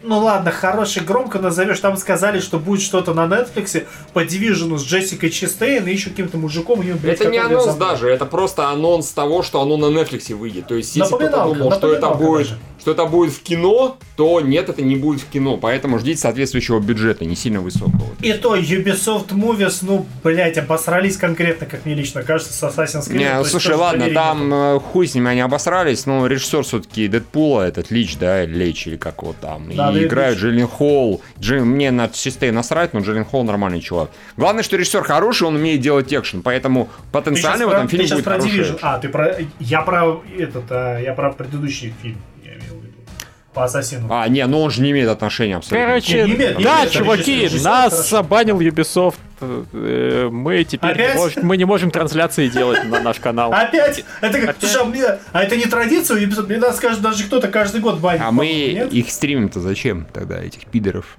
ну 0.02 0.18
ладно, 0.18 0.50
хороший, 0.50 1.02
громко 1.02 1.38
назовешь. 1.38 1.80
Там 1.80 1.96
сказали, 1.96 2.40
что 2.40 2.58
будет 2.58 2.82
что-то 2.82 3.14
на 3.14 3.26
Netflix 3.26 3.86
по 4.12 4.24
Division 4.24 4.78
с 4.78 4.84
Джессикой 4.84 5.30
Честейн 5.30 5.86
и 5.86 5.92
еще 5.92 6.10
каким-то 6.10 6.38
мужиком. 6.38 6.82
И, 6.82 6.92
блядь, 6.92 7.20
это 7.20 7.30
не 7.30 7.38
анонс 7.38 7.74
даже, 7.74 8.08
это 8.08 8.24
просто 8.26 8.68
анонс 8.68 9.10
того, 9.10 9.42
что 9.42 9.60
оно 9.60 9.76
на 9.76 9.86
Netflix 9.86 10.34
выйдет. 10.34 10.66
То 10.68 10.74
есть, 10.74 10.94
если 10.96 11.14
кто-то 11.14 11.44
думал, 11.44 11.72
что 11.72 11.92
это 11.92 12.10
будет 12.10 12.48
даже 12.48 12.58
что 12.80 12.92
это 12.92 13.04
будет 13.06 13.32
в 13.32 13.42
кино, 13.42 13.98
то 14.16 14.40
нет, 14.40 14.68
это 14.68 14.82
не 14.82 14.96
будет 14.96 15.20
в 15.20 15.28
кино. 15.28 15.56
Поэтому 15.56 15.98
ждите 15.98 16.20
соответствующего 16.20 16.80
бюджета, 16.80 17.24
не 17.24 17.36
сильно 17.36 17.60
высокого. 17.60 18.08
И 18.20 18.32
то 18.32 18.56
Ubisoft 18.56 19.28
Movies, 19.30 19.78
ну, 19.82 20.06
блять, 20.22 20.58
обосрались 20.58 21.16
конкретно, 21.16 21.66
как 21.66 21.84
мне 21.84 21.94
лично 21.94 22.22
кажется, 22.22 22.52
с 22.52 22.62
Assassin's 22.62 23.10
Creed. 23.10 23.18
Не, 23.18 23.44
слушай, 23.44 23.74
ладно, 23.74 24.10
там 24.10 24.52
э, 24.52 24.80
хуй 24.80 25.06
с 25.06 25.14
ними 25.14 25.30
они 25.30 25.40
обосрались, 25.40 26.06
но 26.06 26.26
режиссер 26.26 26.62
все-таки 26.62 27.08
Дэдпула, 27.08 27.62
этот 27.62 27.90
Лич, 27.90 28.16
да, 28.16 28.44
Лейч 28.44 28.86
или 28.86 28.96
как 28.96 29.22
его 29.22 29.34
там. 29.38 29.74
Да, 29.74 29.87
и 29.96 30.04
играют 30.04 30.38
Джиллин 30.38 30.66
Холл. 30.66 31.20
Джи, 31.40 31.60
мне 31.60 31.90
на 31.90 32.10
Систей 32.12 32.50
насрать, 32.50 32.94
но 32.94 33.00
Джиллин 33.00 33.24
Холл 33.24 33.44
нормальный 33.44 33.80
чувак. 33.80 34.10
Главное, 34.36 34.62
что 34.62 34.76
режиссер 34.76 35.02
хороший, 35.02 35.46
он 35.46 35.56
умеет 35.56 35.80
делать 35.80 36.12
экшен, 36.12 36.42
поэтому 36.42 36.88
потенциально 37.12 37.66
в 37.66 37.70
этом 37.70 37.88
фильме 37.88 38.08
будет 38.08 38.24
про 38.24 38.40
хороший. 38.40 38.78
А, 38.82 38.98
ты 38.98 39.08
про... 39.08 39.36
Я 39.58 39.82
про 39.82 40.20
этот, 40.36 40.64
а, 40.70 40.98
я 40.98 41.14
про 41.14 41.32
предыдущий 41.32 41.94
фильм 42.02 42.18
по 43.58 43.64
Ассасину. 43.64 44.06
А, 44.10 44.28
не, 44.28 44.46
ну 44.46 44.60
он 44.60 44.70
же 44.70 44.82
не 44.82 44.92
имеет 44.92 45.08
отношения 45.08 45.56
абсолютно. 45.56 45.88
Короче, 45.88 46.22
не, 46.22 46.30
не 46.30 46.36
имеет, 46.36 46.58
не 46.58 46.64
да, 46.64 46.78
имеет, 46.78 46.92
чуваки, 46.92 47.48
нас 47.62 48.08
забанил 48.08 48.60
Ubisoft. 48.60 49.16
Э, 49.40 50.28
мы 50.30 50.64
теперь 50.64 50.92
Опять? 50.92 51.14
не 51.14 51.20
можем, 51.20 51.46
мы 51.46 51.56
не 51.56 51.64
можем 51.64 51.90
трансляции 51.90 52.48
делать 52.48 52.84
на 52.84 53.00
наш 53.00 53.18
канал. 53.20 53.52
Опять? 53.52 54.04
Это 54.20 54.40
как, 54.40 54.56
Слушай, 54.58 54.82
а, 54.82 54.84
мне, 54.84 55.04
а 55.32 55.42
это 55.42 55.56
не 55.56 55.64
традиция? 55.64 56.26
Мне 56.26 56.58
нас 56.58 56.76
скажет, 56.76 57.00
даже 57.00 57.24
кто-то 57.24 57.48
каждый 57.48 57.80
год 57.80 57.98
банит. 57.98 58.22
А 58.24 58.30
мы 58.30 58.46
нет? 58.46 58.92
их 58.92 59.10
стримим-то 59.10 59.60
зачем 59.60 60.06
тогда, 60.12 60.40
этих 60.40 60.66
пидоров? 60.66 61.16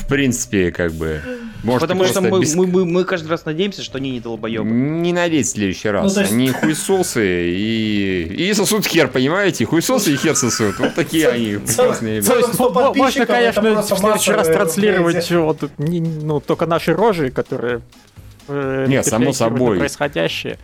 В 0.00 0.06
принципе, 0.06 0.70
как 0.70 0.92
бы... 0.92 1.20
Может, 1.62 1.82
Потому 1.82 2.06
что 2.06 2.22
мы, 2.22 2.40
без... 2.40 2.54
мы, 2.54 2.66
мы, 2.66 2.86
мы 2.86 3.04
каждый 3.04 3.28
раз 3.28 3.44
надеемся, 3.44 3.82
что 3.82 3.98
они 3.98 4.12
не 4.12 4.20
долбоебы. 4.20 4.64
Не 4.64 5.12
надейтесь 5.12 5.50
в 5.50 5.54
следующий 5.56 5.88
раз. 5.90 6.14
Ну, 6.14 6.20
есть... 6.22 6.32
Они 6.32 6.50
хуесосы 6.50 7.50
и... 7.50 8.48
и 8.48 8.54
сосут 8.54 8.86
хер, 8.86 9.08
понимаете? 9.08 9.66
Хуесосы 9.66 10.14
и 10.14 10.16
хер 10.16 10.34
сосут. 10.36 10.78
Вот 10.78 10.94
такие 10.94 11.28
они 11.28 11.44
есть, 11.44 11.78
можно, 11.78 13.26
конечно, 13.26 13.82
в 13.82 13.98
следующий 13.98 14.32
раз 14.32 14.46
транслировать 14.46 15.30
вот, 15.30 15.70
ну, 15.78 16.40
только 16.40 16.66
наши 16.66 16.94
рожи, 16.94 17.30
которые 17.30 17.82
э, 18.48 18.86
Нет, 18.88 19.04
само 19.04 19.32
собой. 19.32 19.78
происходящее. 19.78 20.58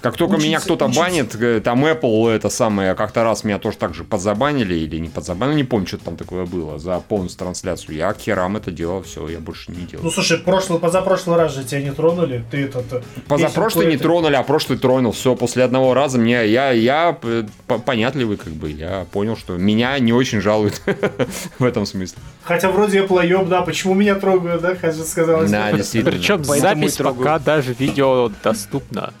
Как 0.00 0.16
только 0.16 0.32
учиться, 0.32 0.48
меня 0.48 0.60
кто-то 0.60 0.88
банит, 0.88 1.34
э, 1.34 1.60
там 1.60 1.84
Apple 1.84 2.30
это 2.30 2.48
самое, 2.48 2.94
как-то 2.94 3.22
раз 3.22 3.44
меня 3.44 3.58
тоже 3.58 3.76
так 3.76 3.94
же 3.94 4.04
подзабанили 4.04 4.74
или 4.74 4.98
не 4.98 5.08
подзабанили, 5.08 5.56
не 5.56 5.64
помню, 5.64 5.86
что 5.86 5.98
там 5.98 6.16
такое 6.16 6.46
было, 6.46 6.78
за 6.78 6.98
полностью 7.00 7.38
трансляцию. 7.40 7.96
Я 7.96 8.14
херам 8.14 8.56
это 8.56 8.70
делал, 8.70 9.02
все, 9.02 9.28
я 9.28 9.38
больше 9.38 9.72
не 9.72 9.86
делал. 9.86 10.04
Ну 10.04 10.10
слушай, 10.10 10.38
прошлый, 10.38 10.78
позапрошлый 10.78 11.36
раз 11.36 11.54
же 11.54 11.64
тебя 11.64 11.82
не 11.82 11.92
тронули, 11.92 12.44
ты 12.50 12.64
это... 12.64 12.82
Э, 12.90 13.00
позапрошлый 13.28 13.86
не 13.86 13.96
тронули, 13.96 14.34
а 14.34 14.42
прошлый 14.42 14.78
тронул, 14.78 15.12
все, 15.12 15.36
после 15.36 15.64
одного 15.64 15.94
раза 15.94 16.18
мне, 16.18 16.46
я, 16.46 16.70
я 16.70 17.16
э, 17.22 17.44
понятливый 17.66 18.36
как 18.36 18.52
бы, 18.52 18.70
я 18.70 19.06
понял, 19.12 19.36
что 19.36 19.56
меня 19.56 19.98
не 19.98 20.12
очень 20.12 20.40
жалуют 20.40 20.82
в 21.58 21.64
этом 21.64 21.86
смысле. 21.86 22.18
Хотя 22.42 22.70
вроде 22.70 22.98
я 22.98 23.04
плоеб, 23.04 23.48
да, 23.48 23.62
почему 23.62 23.94
меня 23.94 24.16
трогают, 24.16 24.62
да, 24.62 24.74
как 24.74 24.94
же 24.94 25.04
сказалось. 25.04 25.50
Да, 25.50 25.72
действительно. 25.76 26.12
Причем 26.12 26.44
запись 26.44 26.96
пока 26.96 27.38
даже 27.38 27.74
видео 27.74 28.30
доступна. 28.42 29.12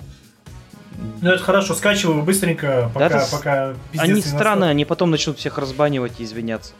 Ну 1.20 1.30
это 1.30 1.42
хорошо, 1.42 1.74
скачиваю 1.74 2.22
быстренько, 2.22 2.90
пока, 2.94 3.08
да, 3.08 3.26
пока 3.30 3.74
Они 3.96 4.20
странные, 4.20 4.70
они 4.70 4.84
потом 4.84 5.10
начнут 5.10 5.38
всех 5.38 5.58
разбанивать 5.58 6.20
и 6.20 6.24
извиняться. 6.24 6.72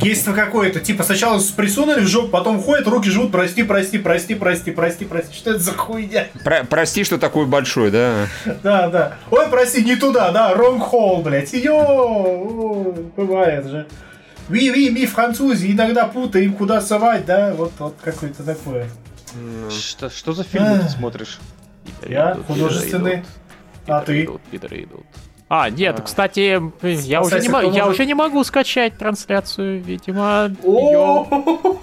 Есть 0.00 0.26
на 0.26 0.34
какое-то, 0.34 0.80
типа 0.80 1.02
сначала 1.02 1.40
присунули 1.56 2.00
в 2.00 2.06
жопу, 2.06 2.28
потом 2.28 2.62
ходят, 2.62 2.86
руки 2.86 3.10
живут, 3.10 3.32
прости, 3.32 3.62
прости, 3.62 3.98
прости, 3.98 4.34
прости, 4.34 4.70
прости, 4.70 5.04
прости. 5.04 5.34
Что 5.34 5.50
это 5.52 5.60
за 5.60 5.72
хуйня? 5.72 6.26
Про 6.44 6.64
прости, 6.64 7.04
что 7.04 7.18
такой 7.18 7.46
большой, 7.46 7.90
да? 7.90 8.26
Да, 8.62 8.88
да. 8.88 9.16
Ой, 9.30 9.48
прости, 9.48 9.82
не 9.82 9.96
туда, 9.96 10.30
да, 10.30 10.52
wrong 10.54 10.78
hole, 10.78 11.22
блядь. 11.22 11.52
Йо, 11.52 12.94
бывает 13.16 13.66
же. 13.68 13.86
Ви, 14.48 14.70
ви, 14.70 14.90
ми 14.90 15.06
французи, 15.06 15.70
иногда 15.72 16.04
путаем, 16.04 16.52
куда 16.52 16.80
совать, 16.80 17.24
да, 17.24 17.54
вот, 17.54 17.72
вот 17.78 17.94
какое-то 18.04 18.42
такое. 18.42 18.88
Что, 19.70 20.10
что 20.10 20.32
за 20.32 20.44
фильм 20.44 20.80
ты 20.80 20.88
смотришь? 20.88 21.38
Я 22.08 22.36
художественный. 22.46 23.24
А 23.86 24.00
ты? 24.00 24.24
Идут, 24.24 24.40
пидоры 24.50 24.82
идут. 24.84 25.04
А, 25.48 25.68
нет, 25.68 25.98
а. 25.98 26.02
кстати, 26.02 26.60
я 27.06 27.20
уже, 27.20 27.40
не 27.40 27.48
м- 27.48 27.72
я 27.72 27.86
уже 27.86 28.06
не 28.06 28.14
могу 28.14 28.42
скачать 28.44 28.96
трансляцию, 28.96 29.82
видимо. 29.82 30.50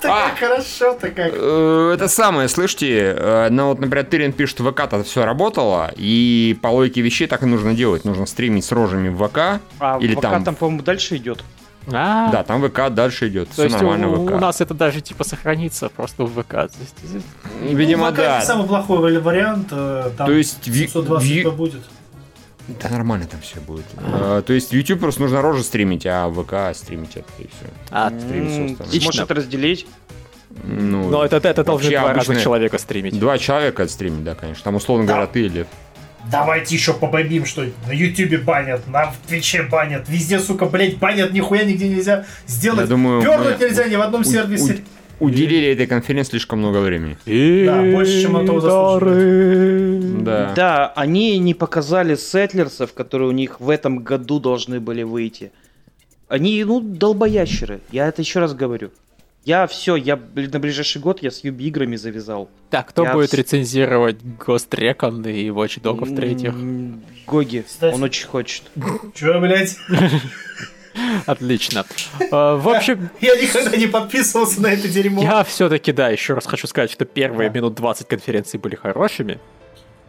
Так 0.00 0.38
хорошо-то 0.38 1.10
как. 1.10 1.32
Э, 1.34 1.92
это 1.94 2.08
самое, 2.08 2.48
слышите, 2.48 3.14
э, 3.16 3.48
ну 3.50 3.68
вот, 3.68 3.80
например, 3.80 4.06
Тырин 4.06 4.32
пишет, 4.32 4.60
в 4.60 4.70
ВК-то 4.70 5.04
все 5.04 5.24
работало, 5.24 5.92
и 5.94 6.58
по 6.62 6.68
логике 6.68 7.02
вещей 7.02 7.26
так 7.26 7.42
и 7.42 7.46
нужно 7.46 7.74
делать. 7.74 8.04
Нужно 8.04 8.24
стримить 8.26 8.64
с 8.64 8.72
рожами 8.72 9.10
в 9.10 9.28
ВК. 9.28 9.60
А 9.78 9.98
или 10.00 10.14
ВК 10.14 10.22
там, 10.22 10.54
по-моему, 10.54 10.82
дальше 10.82 11.16
идет. 11.16 11.44
А, 11.86 12.30
да, 12.30 12.44
там 12.44 12.62
ВК 12.62 12.90
дальше 12.90 13.28
идет. 13.28 13.48
То 13.50 13.64
есть 13.64 13.74
нормально 13.74 14.08
у, 14.08 14.26
ВК. 14.26 14.32
у 14.32 14.38
нас 14.38 14.60
это 14.60 14.74
даже 14.74 15.00
типа 15.00 15.24
сохранится 15.24 15.88
просто 15.88 16.24
в 16.24 16.42
ВК. 16.42 16.70
Видимо, 17.62 18.10
ну, 18.10 18.16
да. 18.16 18.38
Это 18.38 18.46
самый 18.46 18.66
плохой 18.66 19.18
вариант. 19.18 19.68
Э, 19.70 20.10
там 20.16 20.26
То 20.26 20.32
есть 20.32 20.62
720 20.62 21.44
в... 21.46 21.56
будет. 21.56 21.82
Да 22.82 22.88
нормально 22.88 23.26
там 23.26 23.40
все 23.40 23.60
будет. 23.60 23.86
А, 23.96 24.42
то 24.42 24.52
есть 24.52 24.72
YouTube 24.72 25.00
просто 25.00 25.22
нужно 25.22 25.42
рожу 25.42 25.62
стримить, 25.62 26.06
а 26.06 26.30
ВК 26.30 26.76
стримить 26.76 27.16
это 27.16 27.28
и 27.38 27.48
все. 27.48 27.66
А, 27.90 28.10
стримить 28.10 28.78
Сможешь 29.02 29.20
это 29.20 29.34
разделить? 29.34 29.86
Ну, 30.64 31.08
Но 31.08 31.24
это, 31.24 31.36
это 31.36 31.64
должны 31.64 31.90
два 31.90 32.12
разных 32.12 32.42
человека 32.42 32.78
стримить. 32.78 33.18
Два 33.18 33.38
человека 33.38 33.86
стримить, 33.88 34.24
да, 34.24 34.34
конечно. 34.34 34.64
Там, 34.64 34.76
условно 34.76 35.06
да. 35.06 35.14
говоря, 35.14 35.26
ты 35.28 35.46
или 35.46 35.66
Давайте 36.30 36.74
еще 36.74 36.92
побомбим, 36.92 37.44
что 37.46 37.64
на 37.86 37.92
Ютубе 37.92 38.38
банят, 38.38 38.86
на 38.88 39.12
Твиче 39.26 39.62
банят, 39.62 40.08
везде, 40.08 40.38
сука, 40.38 40.66
блять, 40.66 40.98
банят, 40.98 41.32
нихуя 41.32 41.64
нигде 41.64 41.88
нельзя 41.88 42.24
сделать. 42.46 42.82
Я 42.82 42.86
думаю, 42.86 43.22
Пернуть 43.22 43.60
нельзя 43.60 43.84
ни 43.88 43.96
в 43.96 44.00
одном 44.00 44.24
сервисе. 44.24 44.82
Уделили 45.18 45.68
этой 45.68 45.86
конференции 45.86 46.30
слишком 46.30 46.60
много 46.60 46.78
времени. 46.78 47.16
Да, 47.66 47.82
больше, 47.82 48.22
чем 48.22 48.36
этого 48.38 48.60
заслуживает. 48.60 50.24
Да. 50.24 50.52
да, 50.54 50.92
они 50.96 51.38
не 51.38 51.54
показали 51.54 52.14
сетлерсов, 52.14 52.94
которые 52.94 53.28
у 53.28 53.32
них 53.32 53.60
в 53.60 53.68
этом 53.68 53.98
году 53.98 54.40
должны 54.40 54.80
были 54.80 55.02
выйти. 55.02 55.52
Они, 56.28 56.62
ну, 56.64 56.80
долбоящеры. 56.80 57.80
Я 57.92 58.08
это 58.08 58.22
еще 58.22 58.40
раз 58.40 58.54
говорю. 58.54 58.92
Я 59.44 59.66
все, 59.66 59.96
я 59.96 60.18
на 60.34 60.60
ближайший 60.60 61.00
год 61.00 61.22
я 61.22 61.30
с 61.30 61.42
Юби 61.44 61.64
играми 61.64 61.96
завязал. 61.96 62.50
Так, 62.68 62.88
кто 62.88 63.04
я 63.04 63.14
будет 63.14 63.30
вс... 63.30 63.34
рецензировать 63.34 64.16
Ghost 64.38 64.68
Recon 64.68 65.30
и 65.32 65.48
Watch 65.48 65.80
Dogs 65.80 66.14
третьих? 66.14 66.54
Гоги, 67.26 67.64
Кстати. 67.66 67.94
он 67.94 68.02
очень 68.02 68.26
хочет. 68.26 68.64
Че, 69.14 69.40
блядь? 69.40 69.78
Отлично. 71.26 71.86
А, 72.30 72.56
в 72.56 72.68
общем... 72.68 73.08
Я 73.20 73.34
никогда 73.40 73.76
не 73.76 73.86
подписывался 73.86 74.60
на 74.60 74.66
это 74.66 74.88
дерьмо. 74.88 75.22
Я 75.22 75.42
все-таки, 75.44 75.92
да, 75.92 76.10
еще 76.10 76.34
раз 76.34 76.44
хочу 76.44 76.66
сказать, 76.66 76.90
что 76.90 77.06
первые 77.06 77.48
минут 77.48 77.74
20 77.74 78.08
конференции 78.08 78.58
были 78.58 78.74
хорошими. 78.74 79.38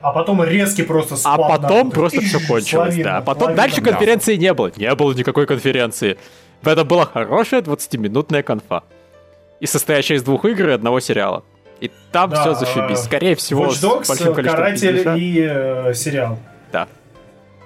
А 0.02 0.12
потом 0.12 0.44
резкий 0.44 0.84
просто 0.84 1.16
спад. 1.16 1.40
А 1.40 1.58
потом 1.58 1.92
просто 1.92 2.20
все 2.20 2.40
кончилось, 2.46 2.98
да. 2.98 3.18
А 3.18 3.22
потом 3.22 3.56
дальше 3.56 3.82
конференции 3.82 4.36
не 4.36 4.54
было. 4.54 4.72
Не 4.76 4.94
было 4.96 5.14
никакой 5.14 5.46
конференции. 5.46 6.18
Это 6.64 6.84
была 6.84 7.06
хорошая 7.06 7.62
20-минутная 7.62 8.44
конфа 8.44 8.84
и 9.62 9.68
состоящая 9.68 10.16
из 10.16 10.24
двух 10.24 10.44
игр 10.44 10.70
и 10.70 10.72
одного 10.74 11.00
сериала. 11.00 11.46
И 11.80 11.90
там 12.12 12.32
да, 12.32 12.42
все 12.42 12.54
зашибись. 12.56 13.00
Скорее 13.00 13.36
всего, 13.36 13.68
Watch 13.68 13.82
Dogs, 13.82 14.04
с 14.04 14.08
большим 14.10 14.34
количеством 14.34 14.64
Каратель 14.64 14.96
пиздежа. 14.96 15.16
и 15.16 15.48
э, 15.50 15.94
сериал. 15.94 16.40
Да. 16.72 16.88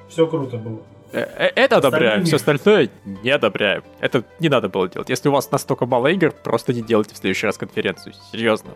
Все 0.10 0.27
круто 0.27 0.58
было. 0.58 0.81
Э, 1.13 1.21
э, 1.21 1.51
это 1.55 1.77
одобряем, 1.77 2.25
все 2.25 2.36
остальное 2.36 2.89
не 3.23 3.29
одобряем. 3.29 3.84
Это 4.01 4.23
не 4.39 4.49
надо 4.49 4.67
было 4.69 4.89
делать. 4.89 5.10
Если 5.10 5.29
у 5.29 5.31
вас 5.31 5.49
настолько 5.51 5.86
мало 5.86 6.08
игр, 6.08 6.31
просто 6.31 6.73
не 6.73 6.81
делайте 6.81 7.15
в 7.15 7.17
следующий 7.17 7.45
раз 7.45 7.58
конференцию. 7.58 8.13
Серьезно. 8.31 8.71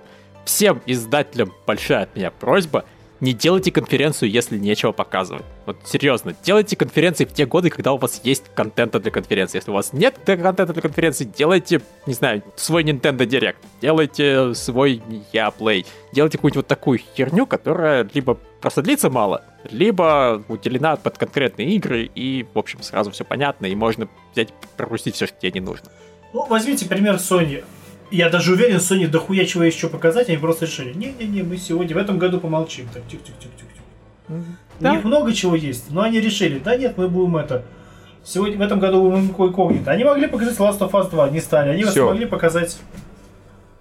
Всем 0.45 0.82
издателям 0.86 1.53
большая 1.67 2.03
от 2.03 2.15
меня 2.15 2.32
просьба 2.32 2.86
не 3.21 3.34
делайте 3.34 3.71
конференцию, 3.71 4.32
если 4.32 4.58
нечего 4.58 4.91
показывать. 4.91 5.43
Вот 5.65 5.77
серьезно, 5.86 6.36
делайте 6.43 6.75
конференции 6.75 7.25
в 7.25 7.34
те 7.34 7.45
годы, 7.45 7.69
когда 7.69 7.93
у 7.93 7.97
вас 7.97 8.21
есть 8.23 8.45
контента 8.55 8.99
для 8.99 9.12
конференции. 9.12 9.58
Если 9.58 9.71
у 9.71 9.73
вас 9.73 9.93
нет 9.93 10.15
контента 10.25 10.73
для 10.73 10.82
конференции, 10.82 11.25
делайте, 11.25 11.82
не 12.05 12.13
знаю, 12.13 12.43
свой 12.55 12.84
Nintendo 12.84 13.25
Direct, 13.25 13.58
делайте 13.82 14.53
свой 14.53 15.01
Я 15.34 15.49
Play, 15.58 15.86
делайте 16.13 16.38
какую-нибудь 16.38 16.58
вот 16.58 16.67
такую 16.67 16.99
херню, 17.15 17.45
которая 17.45 18.08
либо 18.13 18.36
просто 18.62 18.82
длится 18.82 19.10
мало, 19.10 19.43
либо 19.69 20.43
уделена 20.47 20.95
под 20.95 21.17
конкретные 21.17 21.69
игры, 21.75 22.10
и, 22.13 22.45
в 22.53 22.58
общем, 22.58 22.82
сразу 22.82 23.12
все 23.12 23.23
понятно, 23.25 23.65
и 23.65 23.75
можно 23.75 24.08
взять 24.34 24.53
пропустить 24.77 25.15
все, 25.15 25.27
что 25.27 25.39
тебе 25.39 25.51
не 25.51 25.60
нужно. 25.60 25.91
Ну, 26.34 26.45
возьмите 26.45 26.88
пример 26.88 27.15
Sony. 27.15 27.63
Я 28.12 28.30
даже 28.30 28.54
уверен, 28.54 28.78
Sony 28.78 29.08
дохуя 29.08 29.45
чего 29.45 29.63
еще 29.63 29.88
показать, 29.88 30.30
они 30.30 30.38
просто 30.38 30.65
решили, 30.65 30.93
не-не-не, 30.93 31.43
мы 31.43 31.58
сегодня 31.58 31.95
в 31.95 32.00
этом 32.00 32.17
году 32.17 32.39
помолчим. 32.39 32.88
Так, 32.93 33.04
тихо-тихо-тихо-тихо. 33.08 34.43
Да? 34.80 34.91
У 34.91 34.95
них 34.95 35.04
много 35.04 35.34
чего 35.34 35.56
есть, 35.56 35.91
но 35.91 36.02
они 36.02 36.19
решили, 36.19 36.60
да 36.60 36.76
нет, 36.76 36.98
мы 36.98 37.08
будем 37.08 37.38
это... 37.38 37.63
Сегодня, 38.24 38.58
в 38.58 38.62
этом 38.62 38.80
году 38.80 39.10
будем 39.10 39.30
кое-кого 39.34 39.74
Они 39.86 40.04
могли 40.04 40.28
показать 40.28 40.58
Last 40.58 40.80
of 40.80 40.91
Us 40.91 41.10
2, 41.10 41.30
не 41.30 41.39
стали. 41.39 41.69
Они 41.69 41.84
Всё. 41.84 42.08
смогли 42.08 42.26
показать... 42.26 42.78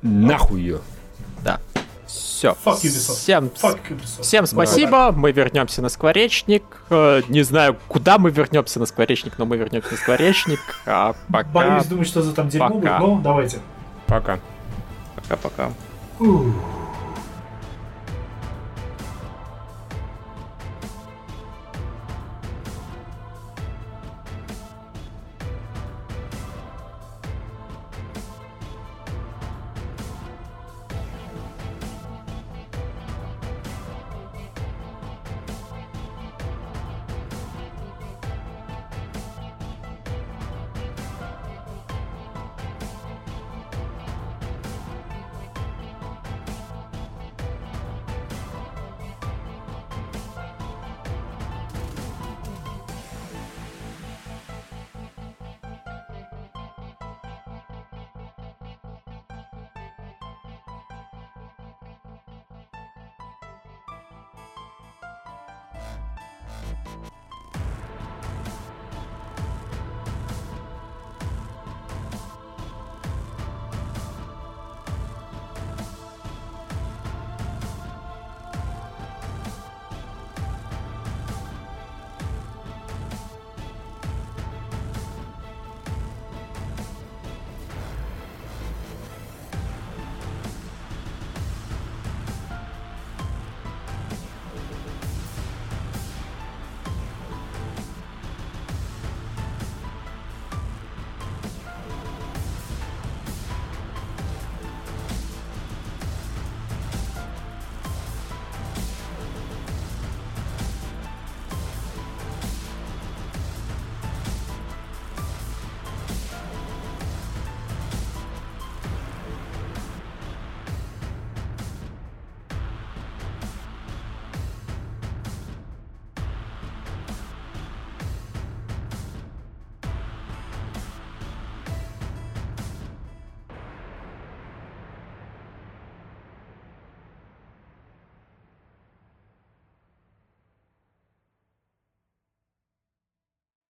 Нахуй 0.01 0.61
ее. 0.61 0.81
Да. 1.45 1.61
Все. 2.07 2.55
Всем, 2.55 3.47
Ubisoft. 3.47 4.23
всем 4.23 4.47
спасибо. 4.47 4.91
Да. 4.91 5.13
Мы 5.13 5.33
вернемся 5.33 5.83
на 5.83 5.89
скворечник. 5.89 6.63
Э, 6.89 7.21
не 7.29 7.43
знаю, 7.43 7.77
куда 7.89 8.19
мы 8.19 8.31
вернемся 8.31 8.79
на 8.79 8.87
скворечник, 8.87 9.35
но 9.39 9.45
мы 9.45 9.57
вернемся 9.57 9.91
на 9.91 9.97
скворечник. 9.97 10.61
А 10.87 11.15
пока. 11.33 11.49
Боюсь 11.51 11.87
думать, 11.87 12.07
что 12.07 12.23
за 12.23 12.33
там 12.33 12.49
дерьмо 12.49 12.71
будет, 12.71 12.99
но 12.99 13.21
давайте. 13.23 13.59
Пока. 14.09 14.39
Пока-пока. 15.17 15.71